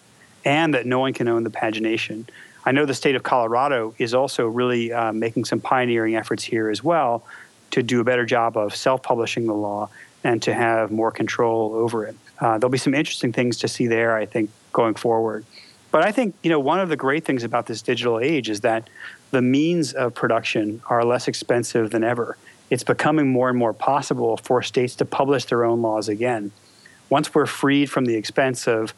and 0.43 0.73
that 0.73 0.85
no 0.85 0.99
one 0.99 1.13
can 1.13 1.27
own 1.27 1.43
the 1.43 1.49
pagination. 1.49 2.25
I 2.65 2.71
know 2.71 2.85
the 2.85 2.93
state 2.93 3.15
of 3.15 3.23
Colorado 3.23 3.93
is 3.97 4.13
also 4.13 4.47
really 4.47 4.91
uh, 4.91 5.13
making 5.13 5.45
some 5.45 5.59
pioneering 5.59 6.15
efforts 6.15 6.43
here 6.43 6.69
as 6.69 6.83
well 6.83 7.23
to 7.71 7.83
do 7.83 7.99
a 7.99 8.03
better 8.03 8.25
job 8.25 8.57
of 8.57 8.75
self 8.75 9.03
publishing 9.03 9.45
the 9.45 9.53
law 9.53 9.89
and 10.23 10.41
to 10.41 10.53
have 10.53 10.91
more 10.91 11.11
control 11.11 11.73
over 11.73 12.05
it. 12.05 12.15
Uh, 12.39 12.57
there'll 12.57 12.71
be 12.71 12.77
some 12.77 12.93
interesting 12.93 13.31
things 13.31 13.57
to 13.57 13.67
see 13.67 13.87
there, 13.87 14.15
I 14.15 14.25
think, 14.25 14.49
going 14.73 14.95
forward. 14.95 15.45
But 15.95 16.03
I 16.03 16.11
think 16.11 16.35
you 16.43 16.49
know 16.49 16.59
one 16.59 16.81
of 16.81 16.89
the 16.89 16.97
great 16.97 17.23
things 17.23 17.45
about 17.45 17.67
this 17.67 17.81
digital 17.81 18.19
age 18.19 18.49
is 18.49 18.59
that 18.59 18.89
the 19.31 19.41
means 19.41 19.93
of 19.93 20.13
production 20.13 20.81
are 20.87 21.05
less 21.05 21.29
expensive 21.29 21.89
than 21.91 22.03
ever. 22.03 22.35
It's 22.69 22.83
becoming 22.83 23.29
more 23.29 23.47
and 23.47 23.57
more 23.57 23.71
possible 23.71 24.35
for 24.35 24.61
states 24.61 24.95
to 24.95 25.05
publish 25.05 25.45
their 25.45 25.63
own 25.63 25.81
laws 25.81 26.09
again. 26.09 26.51
Once 27.09 27.33
we're 27.33 27.45
freed 27.45 27.89
from 27.89 28.03
the 28.03 28.15
expense 28.15 28.67
of, 28.67 28.93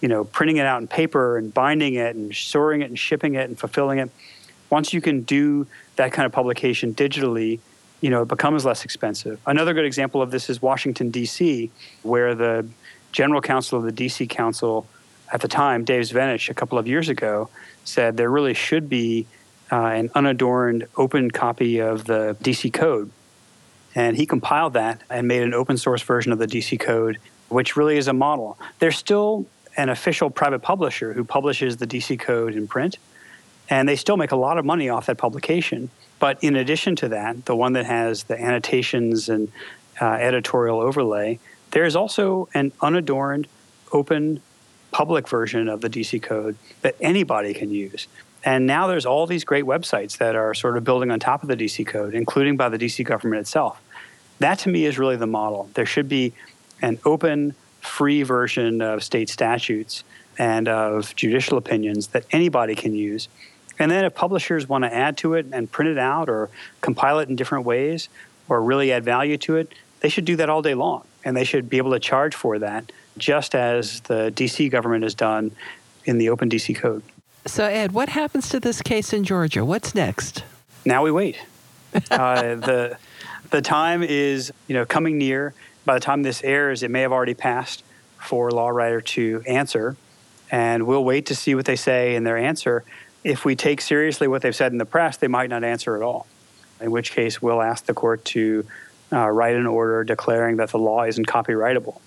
you 0.00 0.06
know, 0.06 0.22
printing 0.22 0.58
it 0.58 0.66
out 0.66 0.80
in 0.80 0.86
paper 0.86 1.36
and 1.36 1.52
binding 1.52 1.94
it 1.94 2.14
and 2.14 2.32
storing 2.32 2.80
it 2.80 2.84
and 2.84 2.96
shipping 2.96 3.34
it 3.34 3.48
and 3.48 3.58
fulfilling 3.58 3.98
it, 3.98 4.08
once 4.70 4.92
you 4.92 5.00
can 5.00 5.22
do 5.22 5.66
that 5.96 6.12
kind 6.12 6.26
of 6.26 6.30
publication 6.30 6.94
digitally, 6.94 7.58
you 8.00 8.08
know, 8.08 8.22
it 8.22 8.28
becomes 8.28 8.64
less 8.64 8.84
expensive. 8.84 9.40
Another 9.46 9.74
good 9.74 9.84
example 9.84 10.22
of 10.22 10.30
this 10.30 10.48
is 10.48 10.62
Washington 10.62 11.10
D.C., 11.10 11.72
where 12.04 12.36
the 12.36 12.64
general 13.10 13.40
counsel 13.40 13.80
of 13.80 13.84
the 13.84 13.90
D.C. 13.90 14.28
Council 14.28 14.86
at 15.32 15.40
the 15.40 15.48
time, 15.48 15.84
Dave 15.84 16.02
Zvenyach, 16.04 16.48
a 16.48 16.54
couple 16.54 16.78
of 16.78 16.86
years 16.86 17.08
ago, 17.08 17.48
said 17.84 18.16
there 18.16 18.30
really 18.30 18.54
should 18.54 18.88
be 18.88 19.26
uh, 19.70 19.76
an 19.76 20.10
unadorned 20.14 20.86
open 20.96 21.30
copy 21.30 21.80
of 21.80 22.04
the 22.04 22.36
DC 22.42 22.72
Code. 22.72 23.10
And 23.94 24.16
he 24.16 24.26
compiled 24.26 24.74
that 24.74 25.02
and 25.10 25.26
made 25.26 25.42
an 25.42 25.54
open 25.54 25.78
source 25.78 26.02
version 26.02 26.32
of 26.32 26.38
the 26.38 26.46
DC 26.46 26.78
Code, 26.78 27.18
which 27.48 27.76
really 27.76 27.96
is 27.96 28.08
a 28.08 28.12
model. 28.12 28.58
There's 28.78 28.96
still 28.96 29.46
an 29.76 29.88
official 29.88 30.30
private 30.30 30.60
publisher 30.60 31.12
who 31.12 31.24
publishes 31.24 31.78
the 31.78 31.86
DC 31.86 32.18
Code 32.20 32.54
in 32.54 32.68
print, 32.68 32.98
and 33.68 33.88
they 33.88 33.96
still 33.96 34.16
make 34.16 34.32
a 34.32 34.36
lot 34.36 34.58
of 34.58 34.64
money 34.64 34.88
off 34.88 35.06
that 35.06 35.18
publication. 35.18 35.90
But 36.18 36.42
in 36.42 36.56
addition 36.56 36.96
to 36.96 37.08
that, 37.08 37.44
the 37.46 37.56
one 37.56 37.72
that 37.74 37.86
has 37.86 38.24
the 38.24 38.40
annotations 38.40 39.28
and 39.28 39.50
uh, 40.00 40.04
editorial 40.04 40.80
overlay, 40.80 41.38
there 41.72 41.84
is 41.84 41.96
also 41.96 42.48
an 42.54 42.72
unadorned, 42.80 43.48
open, 43.92 44.40
public 44.90 45.28
version 45.28 45.68
of 45.68 45.80
the 45.80 45.90
DC 45.90 46.22
Code 46.22 46.56
that 46.82 46.96
anybody 47.00 47.52
can 47.54 47.70
use. 47.70 48.06
And 48.44 48.66
now 48.66 48.86
there's 48.86 49.06
all 49.06 49.26
these 49.26 49.44
great 49.44 49.64
websites 49.64 50.18
that 50.18 50.36
are 50.36 50.54
sort 50.54 50.76
of 50.76 50.84
building 50.84 51.10
on 51.10 51.18
top 51.18 51.42
of 51.42 51.48
the 51.48 51.56
DC 51.56 51.84
code, 51.84 52.14
including 52.14 52.56
by 52.56 52.68
the 52.68 52.78
DC 52.78 53.04
government 53.04 53.40
itself. 53.40 53.82
That 54.38 54.60
to 54.60 54.68
me 54.68 54.84
is 54.84 54.98
really 54.98 55.16
the 55.16 55.26
model. 55.26 55.68
There 55.74 55.84
should 55.84 56.08
be 56.08 56.32
an 56.80 57.00
open, 57.04 57.56
free 57.80 58.22
version 58.22 58.82
of 58.82 59.02
state 59.02 59.28
statutes 59.28 60.04
and 60.38 60.68
of 60.68 61.16
judicial 61.16 61.58
opinions 61.58 62.08
that 62.08 62.24
anybody 62.30 62.76
can 62.76 62.94
use. 62.94 63.28
And 63.78 63.90
then 63.90 64.04
if 64.04 64.14
publishers 64.14 64.68
want 64.68 64.84
to 64.84 64.94
add 64.94 65.16
to 65.18 65.34
it 65.34 65.46
and 65.52 65.70
print 65.70 65.90
it 65.90 65.98
out 65.98 66.28
or 66.28 66.48
compile 66.80 67.18
it 67.18 67.28
in 67.28 67.36
different 67.36 67.64
ways 67.64 68.08
or 68.48 68.62
really 68.62 68.92
add 68.92 69.04
value 69.04 69.38
to 69.38 69.56
it, 69.56 69.72
they 70.00 70.08
should 70.08 70.24
do 70.24 70.36
that 70.36 70.48
all 70.48 70.62
day 70.62 70.74
long. 70.74 71.02
and 71.24 71.36
they 71.36 71.42
should 71.42 71.68
be 71.68 71.78
able 71.78 71.90
to 71.90 71.98
charge 71.98 72.36
for 72.36 72.56
that, 72.60 72.92
just 73.18 73.54
as 73.54 74.00
the 74.02 74.32
DC 74.34 74.70
government 74.70 75.02
has 75.02 75.14
done 75.14 75.52
in 76.04 76.18
the 76.18 76.28
Open 76.28 76.48
DC 76.48 76.76
Code. 76.76 77.02
So, 77.46 77.64
Ed, 77.64 77.92
what 77.92 78.08
happens 78.08 78.48
to 78.50 78.60
this 78.60 78.82
case 78.82 79.12
in 79.12 79.24
Georgia? 79.24 79.64
What's 79.64 79.94
next? 79.94 80.42
Now 80.84 81.02
we 81.02 81.10
wait. 81.10 81.38
uh, 82.10 82.56
the 82.56 82.98
the 83.50 83.62
time 83.62 84.02
is 84.02 84.52
you 84.66 84.74
know 84.74 84.84
coming 84.84 85.18
near. 85.18 85.54
By 85.84 85.94
the 85.94 86.00
time 86.00 86.22
this 86.22 86.42
airs, 86.42 86.82
it 86.82 86.90
may 86.90 87.02
have 87.02 87.12
already 87.12 87.34
passed 87.34 87.84
for 88.18 88.50
LawWriter 88.50 89.04
to 89.04 89.42
answer, 89.46 89.96
and 90.50 90.86
we'll 90.86 91.04
wait 91.04 91.26
to 91.26 91.36
see 91.36 91.54
what 91.54 91.64
they 91.64 91.76
say 91.76 92.16
in 92.16 92.24
their 92.24 92.36
answer. 92.36 92.82
If 93.22 93.44
we 93.44 93.54
take 93.54 93.80
seriously 93.80 94.26
what 94.26 94.42
they've 94.42 94.54
said 94.54 94.72
in 94.72 94.78
the 94.78 94.84
press, 94.84 95.16
they 95.16 95.28
might 95.28 95.48
not 95.48 95.62
answer 95.62 95.96
at 95.96 96.02
all. 96.02 96.26
In 96.80 96.90
which 96.90 97.12
case, 97.12 97.40
we'll 97.40 97.62
ask 97.62 97.86
the 97.86 97.94
court 97.94 98.24
to 98.26 98.66
uh, 99.12 99.28
write 99.28 99.54
an 99.54 99.66
order 99.66 100.04
declaring 100.04 100.56
that 100.56 100.70
the 100.70 100.78
law 100.78 101.04
isn't 101.04 101.26
copyrightable. 101.26 102.00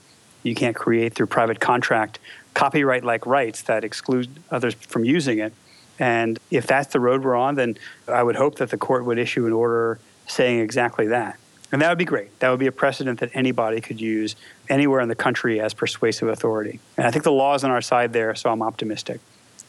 You 0.43 0.55
can't 0.55 0.75
create 0.75 1.13
through 1.13 1.27
private 1.27 1.59
contract 1.59 2.19
copyright 2.53 3.03
like 3.03 3.25
rights 3.25 3.61
that 3.63 3.83
exclude 3.83 4.29
others 4.51 4.73
from 4.73 5.05
using 5.05 5.39
it. 5.39 5.53
And 5.97 6.39
if 6.49 6.67
that's 6.67 6.91
the 6.91 6.99
road 6.99 7.23
we're 7.23 7.35
on, 7.35 7.55
then 7.55 7.77
I 8.07 8.23
would 8.23 8.35
hope 8.35 8.55
that 8.55 8.69
the 8.69 8.77
court 8.77 9.05
would 9.05 9.19
issue 9.19 9.45
an 9.45 9.53
order 9.53 9.99
saying 10.27 10.59
exactly 10.59 11.07
that. 11.07 11.37
And 11.71 11.81
that 11.81 11.89
would 11.89 11.97
be 11.97 12.05
great. 12.05 12.37
That 12.39 12.49
would 12.49 12.59
be 12.59 12.67
a 12.67 12.71
precedent 12.71 13.19
that 13.19 13.29
anybody 13.33 13.79
could 13.79 14.01
use 14.01 14.35
anywhere 14.69 15.01
in 15.01 15.09
the 15.09 15.15
country 15.15 15.59
as 15.61 15.73
persuasive 15.73 16.27
authority. 16.27 16.79
And 16.97 17.05
I 17.05 17.11
think 17.11 17.23
the 17.23 17.31
law 17.31 17.53
is 17.53 17.63
on 17.63 17.71
our 17.71 17.81
side 17.81 18.11
there, 18.11 18.33
so 18.33 18.51
I'm 18.51 18.61
optimistic. 18.61 19.19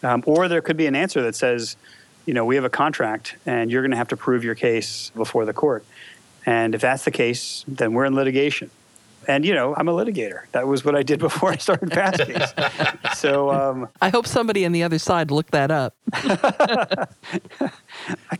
Um, 0.02 0.22
or 0.26 0.48
there 0.48 0.62
could 0.62 0.78
be 0.78 0.86
an 0.86 0.96
answer 0.96 1.20
that 1.22 1.34
says, 1.34 1.76
you 2.24 2.32
know, 2.32 2.44
we 2.44 2.54
have 2.54 2.64
a 2.64 2.70
contract 2.70 3.36
and 3.44 3.70
you're 3.70 3.82
going 3.82 3.90
to 3.90 3.98
have 3.98 4.08
to 4.08 4.16
prove 4.16 4.44
your 4.44 4.54
case 4.54 5.10
before 5.14 5.44
the 5.44 5.52
court. 5.52 5.84
And 6.46 6.74
if 6.74 6.80
that's 6.80 7.04
the 7.04 7.10
case, 7.10 7.64
then 7.68 7.92
we're 7.92 8.06
in 8.06 8.14
litigation. 8.14 8.70
And 9.30 9.44
you 9.44 9.54
know, 9.54 9.76
I'm 9.76 9.86
a 9.86 9.92
litigator. 9.92 10.40
That 10.50 10.66
was 10.66 10.84
what 10.84 10.96
I 10.96 11.04
did 11.04 11.20
before 11.28 11.50
I 11.52 11.56
started 11.56 11.90
Fastcase. 11.90 13.14
so 13.14 13.52
um, 13.52 13.88
I 14.00 14.08
hope 14.08 14.26
somebody 14.26 14.66
on 14.66 14.72
the 14.72 14.82
other 14.82 14.98
side 14.98 15.30
looked 15.30 15.52
that 15.52 15.70
up. 15.70 15.94
I 16.12 17.06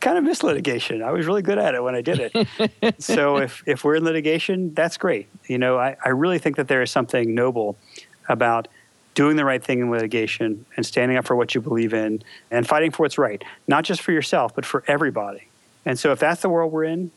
kind 0.00 0.18
of 0.18 0.24
miss 0.24 0.42
litigation. 0.42 1.00
I 1.00 1.12
was 1.12 1.26
really 1.26 1.42
good 1.42 1.59
at 1.59 1.76
it 1.76 1.83
when 1.85 1.94
I 1.94 2.00
did 2.00 2.33
it. 2.33 3.03
so 3.03 3.37
if 3.37 3.62
if 3.66 3.85
we're 3.85 3.94
in 3.94 4.05
litigation, 4.05 4.74
that's 4.74 4.96
great. 4.96 5.29
You 5.46 5.59
know, 5.59 5.79
I, 5.79 5.96
I 6.05 6.09
really 6.09 6.40
think 6.40 6.57
that 6.57 6.66
there 6.66 6.83
is 6.83 6.90
something 6.90 7.37
noble 7.37 7.79
about 8.29 8.66
doing 9.14 9.37
the 9.37 9.44
right 9.44 9.62
thing 9.62 9.79
in 9.79 9.92
litigation 9.92 10.66
and 10.76 10.85
standing 10.85 11.16
up 11.16 11.24
for 11.24 11.37
what 11.37 11.55
you 11.55 11.61
believe 11.61 11.94
in 11.94 12.20
and 12.50 12.66
fighting 12.66 12.90
for 12.90 13.05
what's 13.05 13.18
right, 13.18 13.44
not 13.68 13.85
just 13.85 14.03
for 14.03 14.11
yourself, 14.11 14.57
but 14.57 14.64
for 14.64 14.83
everybody. 14.88 15.46
And 15.87 15.96
so 15.96 16.11
if 16.11 16.18
that's 16.18 16.42
the 16.42 16.48
world 16.48 16.72
we're 16.72 16.85
in, 16.85 17.12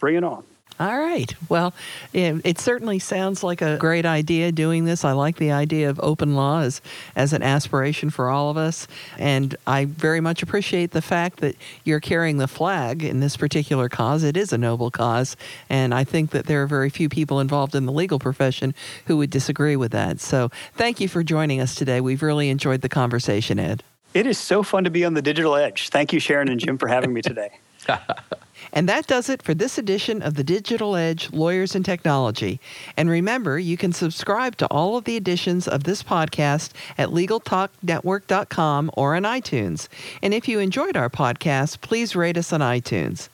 bring 0.00 0.16
it 0.16 0.24
on. 0.24 0.44
All 0.80 0.96
right. 0.96 1.34
Well, 1.48 1.74
it, 2.12 2.40
it, 2.44 2.60
certainly 2.60 3.00
sounds 3.00 3.42
like 3.42 3.62
a 3.62 3.76
great 3.78 4.06
idea 4.06 4.52
doing 4.52 4.84
this. 4.84 5.04
I 5.04 5.10
like 5.10 5.36
the 5.36 5.50
idea 5.50 5.90
of 5.90 5.98
open 6.00 6.36
law 6.36 6.60
as, 6.60 6.80
as 7.16 7.32
an 7.32 7.42
aspiration 7.42 8.10
for 8.10 8.30
all 8.30 8.48
of 8.48 8.56
us. 8.56 8.86
And 9.18 9.56
I 9.66 9.86
very 9.86 10.20
much 10.20 10.40
appreciate 10.40 10.92
the 10.92 11.02
fact 11.02 11.40
that 11.40 11.56
you're 11.82 11.98
carrying 11.98 12.38
the 12.38 12.46
flag 12.46 13.02
in 13.02 13.18
this 13.18 13.36
particular 13.36 13.88
cause. 13.88 14.22
It 14.22 14.36
is 14.36 14.52
a 14.52 14.58
noble 14.58 14.92
cause. 14.92 15.36
And 15.68 15.92
I 15.92 16.04
think 16.04 16.30
that 16.30 16.46
there 16.46 16.62
are 16.62 16.68
very 16.68 16.90
few 16.90 17.08
people 17.08 17.40
involved 17.40 17.74
in 17.74 17.84
the 17.84 17.92
legal 17.92 18.20
profession 18.20 18.72
who 19.06 19.16
would 19.16 19.30
disagree 19.30 19.74
with 19.74 19.90
that. 19.90 20.20
So 20.20 20.48
thank 20.74 21.00
you 21.00 21.08
for 21.08 21.24
joining 21.24 21.60
us 21.60 21.74
today. 21.74 22.00
We've 22.00 22.22
really 22.22 22.50
enjoyed 22.50 22.82
the 22.82 22.88
conversation, 22.88 23.58
Ed. 23.58 23.82
It 24.14 24.28
is 24.28 24.38
so 24.38 24.62
fun 24.62 24.84
to 24.84 24.90
be 24.90 25.04
on 25.04 25.14
the 25.14 25.22
digital 25.22 25.56
edge. 25.56 25.88
Thank 25.88 26.12
you, 26.12 26.20
Sharon 26.20 26.48
and 26.48 26.60
Jim, 26.60 26.78
for 26.78 26.86
having 26.86 27.12
me 27.12 27.20
today. 27.20 27.58
And 28.72 28.88
that 28.88 29.06
does 29.06 29.28
it 29.28 29.42
for 29.42 29.54
this 29.54 29.78
edition 29.78 30.22
of 30.22 30.34
the 30.34 30.44
Digital 30.44 30.96
Edge 30.96 31.32
Lawyers 31.32 31.74
and 31.74 31.84
Technology. 31.84 32.60
And 32.96 33.08
remember, 33.08 33.58
you 33.58 33.76
can 33.76 33.92
subscribe 33.92 34.56
to 34.56 34.66
all 34.66 34.96
of 34.96 35.04
the 35.04 35.16
editions 35.16 35.66
of 35.68 35.84
this 35.84 36.02
podcast 36.02 36.72
at 36.96 37.08
LegalTalkNetwork.com 37.08 38.90
or 38.94 39.14
on 39.14 39.22
iTunes. 39.22 39.88
And 40.22 40.34
if 40.34 40.48
you 40.48 40.58
enjoyed 40.58 40.96
our 40.96 41.10
podcast, 41.10 41.80
please 41.80 42.14
rate 42.16 42.36
us 42.36 42.52
on 42.52 42.60
iTunes. 42.60 43.28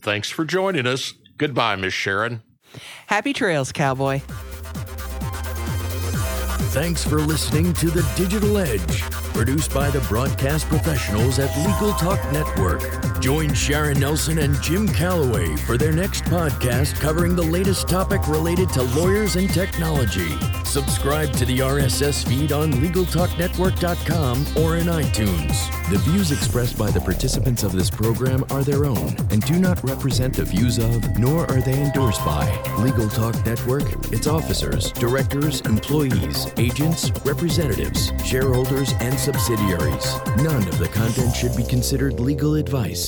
Thanks 0.00 0.30
for 0.30 0.44
joining 0.44 0.86
us. 0.86 1.14
Goodbye, 1.36 1.76
Miss 1.76 1.94
Sharon. 1.94 2.42
Happy 3.06 3.32
trails, 3.32 3.72
cowboy. 3.72 4.20
Thanks 6.70 7.02
for 7.02 7.18
listening 7.18 7.72
to 7.74 7.86
The 7.90 8.06
Digital 8.14 8.58
Edge, 8.58 9.00
produced 9.32 9.72
by 9.72 9.88
the 9.90 10.00
broadcast 10.00 10.68
professionals 10.68 11.38
at 11.38 11.56
Legal 11.66 11.92
Talk 11.94 12.20
Network. 12.30 12.82
Join 13.20 13.52
Sharon 13.52 13.98
Nelson 13.98 14.38
and 14.38 14.60
Jim 14.62 14.86
Calloway 14.86 15.56
for 15.56 15.76
their 15.76 15.92
next 15.92 16.22
podcast 16.24 17.00
covering 17.00 17.34
the 17.34 17.42
latest 17.42 17.88
topic 17.88 18.26
related 18.28 18.68
to 18.70 18.82
lawyers 18.82 19.34
and 19.34 19.50
technology. 19.50 20.38
Subscribe 20.64 21.32
to 21.32 21.44
the 21.44 21.58
RSS 21.58 22.26
feed 22.28 22.52
on 22.52 22.72
LegalTalkNetwork.com 22.74 24.46
or 24.56 24.76
in 24.76 24.86
iTunes. 24.86 25.68
The 25.90 25.98
views 25.98 26.30
expressed 26.30 26.78
by 26.78 26.90
the 26.90 27.00
participants 27.00 27.64
of 27.64 27.72
this 27.72 27.90
program 27.90 28.44
are 28.50 28.62
their 28.62 28.84
own 28.84 29.16
and 29.30 29.42
do 29.44 29.58
not 29.58 29.82
represent 29.82 30.34
the 30.34 30.44
views 30.44 30.78
of, 30.78 31.18
nor 31.18 31.50
are 31.50 31.60
they 31.60 31.82
endorsed 31.82 32.24
by, 32.24 32.46
Legal 32.78 33.08
Talk 33.08 33.34
Network, 33.44 34.12
its 34.12 34.26
officers, 34.26 34.92
directors, 34.92 35.60
employees, 35.62 36.46
agents, 36.56 37.10
representatives, 37.24 38.12
shareholders, 38.24 38.92
and 39.00 39.18
subsidiaries. 39.18 40.14
None 40.36 40.68
of 40.68 40.78
the 40.78 40.88
content 40.92 41.34
should 41.34 41.56
be 41.56 41.64
considered 41.64 42.20
legal 42.20 42.54
advice. 42.54 43.07